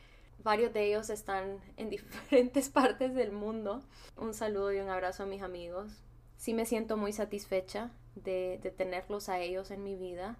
varios 0.44 0.72
de 0.74 0.86
ellos 0.86 1.10
están 1.10 1.60
en 1.78 1.90
diferentes 1.90 2.70
partes 2.70 3.14
del 3.16 3.32
mundo. 3.32 3.82
Un 4.16 4.34
saludo 4.34 4.72
y 4.72 4.80
un 4.80 4.90
abrazo 4.90 5.24
a 5.24 5.26
mis 5.26 5.42
amigos. 5.42 5.92
Sí 6.38 6.54
me 6.54 6.66
siento 6.66 6.96
muy 6.96 7.12
satisfecha 7.12 7.92
de, 8.16 8.60
tenerlos 8.78 9.30
a 9.30 9.40
ellos 9.40 9.72
en 9.72 9.84
mi 9.84 9.96
vida. 9.96 10.38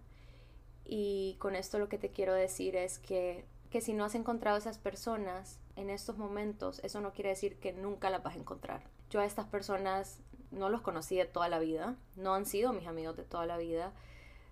Y 0.86 1.36
con 1.40 1.56
esto 1.56 1.78
lo 1.78 1.90
que 1.90 1.98
te 1.98 2.10
quiero 2.10 2.34
decir 2.34 2.76
es 2.76 3.00
que, 3.00 3.46
que 3.70 3.82
si 3.82 3.94
no 3.94 4.06
has 4.06 4.16
encontrado 4.16 4.58
esas 4.58 4.78
personas 4.78 5.60
en 5.76 5.90
estos 5.90 6.18
momentos, 6.18 6.80
eso 6.84 7.02
no 7.02 7.12
quiere 7.12 7.30
decir 7.30 7.58
que 7.60 7.74
nunca 7.74 8.10
las 8.10 8.24
vas 8.24 8.36
a 8.36 8.40
encontrar. 8.40 8.84
Yo 9.10 9.20
a 9.20 9.26
estas 9.26 9.46
personas 9.46 10.20
no 10.52 10.70
los 10.70 10.82
conocí 10.82 11.16
de 11.18 11.26
toda 11.26 11.50
la 11.50 11.60
vida, 11.60 11.96
no 12.16 12.34
han 12.34 12.46
sido 12.46 12.74
mis 12.74 12.88
amigos 12.88 13.18
de 13.18 13.24
toda 13.24 13.46
la 13.46 13.58
vida 13.58 13.94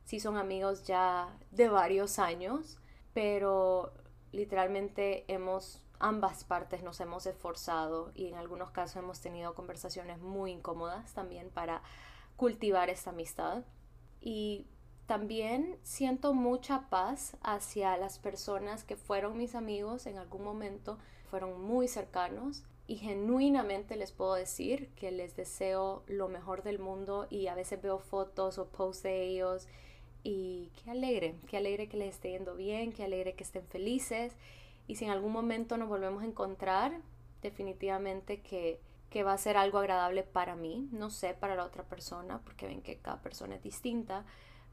sí 0.07 0.21
son 0.21 0.37
amigos 0.37 0.83
ya 0.83 1.37
de 1.51 1.67
varios 1.67 2.17
años, 2.17 2.77
pero 3.13 3.91
literalmente 4.31 5.25
hemos, 5.27 5.83
ambas 5.99 6.45
partes 6.45 6.81
nos 6.81 7.01
hemos 7.01 7.25
esforzado 7.25 8.13
y 8.15 8.27
en 8.27 8.35
algunos 8.35 8.71
casos 8.71 9.03
hemos 9.03 9.19
tenido 9.19 9.53
conversaciones 9.53 10.19
muy 10.19 10.53
incómodas 10.53 11.13
también 11.13 11.49
para 11.49 11.81
cultivar 12.37 12.89
esta 12.89 13.09
amistad. 13.09 13.65
Y 14.21 14.65
también 15.07 15.77
siento 15.83 16.33
mucha 16.33 16.89
paz 16.89 17.35
hacia 17.41 17.97
las 17.97 18.17
personas 18.17 18.85
que 18.85 18.95
fueron 18.95 19.37
mis 19.37 19.55
amigos 19.55 20.05
en 20.05 20.19
algún 20.19 20.45
momento, 20.45 20.99
fueron 21.29 21.61
muy 21.61 21.89
cercanos 21.89 22.63
y 22.87 22.95
genuinamente 22.95 23.97
les 23.97 24.13
puedo 24.13 24.35
decir 24.35 24.87
que 24.95 25.11
les 25.11 25.35
deseo 25.35 26.03
lo 26.07 26.29
mejor 26.29 26.63
del 26.63 26.79
mundo 26.79 27.27
y 27.29 27.47
a 27.47 27.55
veces 27.55 27.81
veo 27.81 27.99
fotos 27.99 28.57
o 28.57 28.67
posts 28.67 29.03
de 29.03 29.23
ellos 29.23 29.67
y 30.23 30.71
qué 30.75 30.91
alegre, 30.91 31.35
qué 31.47 31.57
alegre 31.57 31.87
que 31.87 31.97
les 31.97 32.15
esté 32.15 32.31
yendo 32.31 32.55
bien, 32.55 32.91
qué 32.91 33.03
alegre 33.03 33.33
que 33.33 33.43
estén 33.43 33.65
felices. 33.67 34.35
Y 34.87 34.95
si 34.95 35.05
en 35.05 35.11
algún 35.11 35.31
momento 35.31 35.77
nos 35.77 35.89
volvemos 35.89 36.23
a 36.23 36.25
encontrar, 36.25 36.99
definitivamente 37.41 38.41
que, 38.41 38.79
que 39.09 39.23
va 39.23 39.33
a 39.33 39.37
ser 39.37 39.57
algo 39.57 39.79
agradable 39.79 40.23
para 40.23 40.55
mí, 40.55 40.87
no 40.91 41.09
sé 41.09 41.33
para 41.33 41.55
la 41.55 41.65
otra 41.65 41.83
persona, 41.83 42.41
porque 42.43 42.67
ven 42.67 42.81
que 42.81 42.97
cada 42.97 43.21
persona 43.21 43.55
es 43.55 43.63
distinta, 43.63 44.25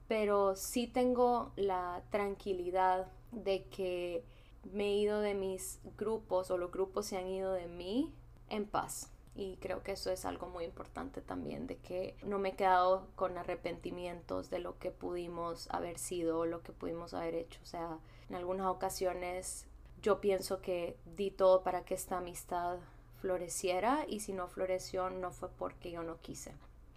pero 0.09 0.57
sí 0.57 0.87
tengo 0.87 1.53
la 1.57 2.03
tranquilidad 2.11 3.09
de 3.33 3.65
que 3.65 4.25
me 4.73 4.87
he 4.87 4.97
ido 4.97 5.21
de 5.21 5.35
mis 5.35 5.81
grupos 5.97 6.51
o 6.51 6.59
los 6.59 6.71
grupos 6.71 7.07
se 7.07 7.17
han 7.17 7.29
ido 7.29 7.53
de 7.53 7.67
mí 7.67 8.13
en 8.49 8.67
paz 8.67 9.13
y 9.35 9.57
creo 9.57 9.83
que 9.83 9.92
eso 9.92 10.12
es 10.12 10.25
algo 10.25 10.49
muy 10.49 10.64
importante 10.64 11.20
también, 11.20 11.66
de 11.66 11.77
que 11.79 12.16
no 12.23 12.38
me 12.38 12.51
he 12.51 12.57
quedado 12.57 13.09
con 13.16 13.37
arrepentimientos 13.37 14.49
de 14.49 14.61
lo 14.61 14.79
que 14.79 14.92
pudimos 14.92 15.68
haber 15.70 15.99
sido 15.99 16.40
o 16.40 16.47
lo 16.47 16.62
que 16.62 16.73
pudimos 16.73 17.14
haber 17.14 17.35
hecho. 17.35 17.61
O 17.62 17.66
sea, 17.66 17.99
en 18.29 18.37
algunas 18.37 18.66
ocasiones 18.66 19.66
yo 20.03 20.20
pienso 20.20 20.61
que 20.61 20.97
di 21.16 21.31
todo 21.31 21.62
para 21.62 21.85
que 21.85 21.94
esta 21.94 22.18
amistad 22.18 22.79
floreciera 23.20 24.05
y 24.07 24.20
si 24.20 24.33
no 24.33 24.47
floreció 24.47 25.11
no 25.11 25.33
fue 25.33 25.49
porque 25.49 25.90
yo 25.90 26.03
no 26.03 26.20
quise. 26.20 26.53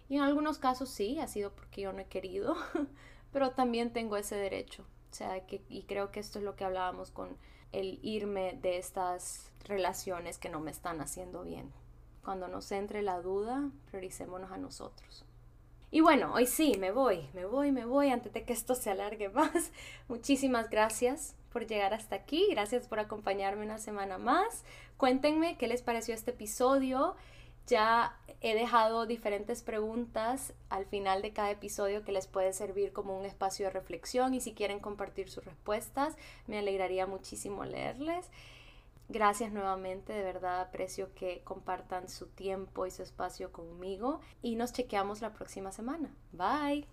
Y 0.08 0.16
en 0.16 0.22
algunos 0.22 0.58
casos 0.58 0.88
sí, 0.88 1.18
ha 1.18 1.26
sido 1.26 1.50
porque 1.50 1.82
yo 1.82 1.92
no 1.92 2.00
he 2.00 2.06
querido, 2.06 2.54
pero 3.32 3.50
también 3.50 3.92
tengo 3.92 4.16
ese 4.16 4.36
derecho. 4.36 4.84
O 5.10 5.14
sea, 5.14 5.44
que, 5.46 5.62
y 5.68 5.82
creo 5.84 6.12
que 6.12 6.20
esto 6.20 6.38
es 6.38 6.44
lo 6.44 6.54
que 6.54 6.64
hablábamos 6.64 7.10
con 7.10 7.36
el 7.72 7.98
irme 8.02 8.58
de 8.62 8.78
estas 8.78 9.50
relaciones 9.64 10.38
que 10.38 10.48
no 10.48 10.60
me 10.60 10.70
están 10.70 11.00
haciendo 11.00 11.42
bien. 11.42 11.72
Cuando 12.28 12.46
nos 12.46 12.70
entre 12.72 13.00
la 13.00 13.22
duda, 13.22 13.70
prioricémonos 13.86 14.52
a 14.52 14.58
nosotros. 14.58 15.24
Y 15.90 16.02
bueno, 16.02 16.34
hoy 16.34 16.46
sí, 16.46 16.76
me 16.78 16.90
voy, 16.90 17.26
me 17.32 17.46
voy, 17.46 17.72
me 17.72 17.86
voy 17.86 18.10
antes 18.10 18.34
de 18.34 18.44
que 18.44 18.52
esto 18.52 18.74
se 18.74 18.90
alargue 18.90 19.28
más. 19.30 19.72
Muchísimas 20.08 20.68
gracias 20.68 21.34
por 21.50 21.66
llegar 21.66 21.94
hasta 21.94 22.16
aquí, 22.16 22.46
gracias 22.50 22.86
por 22.86 23.00
acompañarme 23.00 23.64
una 23.64 23.78
semana 23.78 24.18
más. 24.18 24.62
Cuéntenme 24.98 25.56
qué 25.56 25.68
les 25.68 25.80
pareció 25.80 26.12
este 26.12 26.32
episodio. 26.32 27.16
Ya 27.66 28.14
he 28.42 28.54
dejado 28.54 29.06
diferentes 29.06 29.62
preguntas 29.62 30.52
al 30.68 30.84
final 30.84 31.22
de 31.22 31.32
cada 31.32 31.50
episodio 31.50 32.04
que 32.04 32.12
les 32.12 32.26
puede 32.26 32.52
servir 32.52 32.92
como 32.92 33.18
un 33.18 33.24
espacio 33.24 33.64
de 33.64 33.70
reflexión 33.70 34.34
y 34.34 34.42
si 34.42 34.52
quieren 34.52 34.80
compartir 34.80 35.30
sus 35.30 35.46
respuestas, 35.46 36.14
me 36.46 36.58
alegraría 36.58 37.06
muchísimo 37.06 37.64
leerles. 37.64 38.28
Gracias 39.08 39.52
nuevamente, 39.52 40.12
de 40.12 40.22
verdad 40.22 40.60
aprecio 40.60 41.14
que 41.14 41.42
compartan 41.42 42.08
su 42.08 42.26
tiempo 42.26 42.84
y 42.86 42.90
su 42.90 43.02
espacio 43.02 43.52
conmigo 43.52 44.20
y 44.42 44.56
nos 44.56 44.72
chequeamos 44.74 45.22
la 45.22 45.32
próxima 45.32 45.72
semana. 45.72 46.14
Bye. 46.32 46.86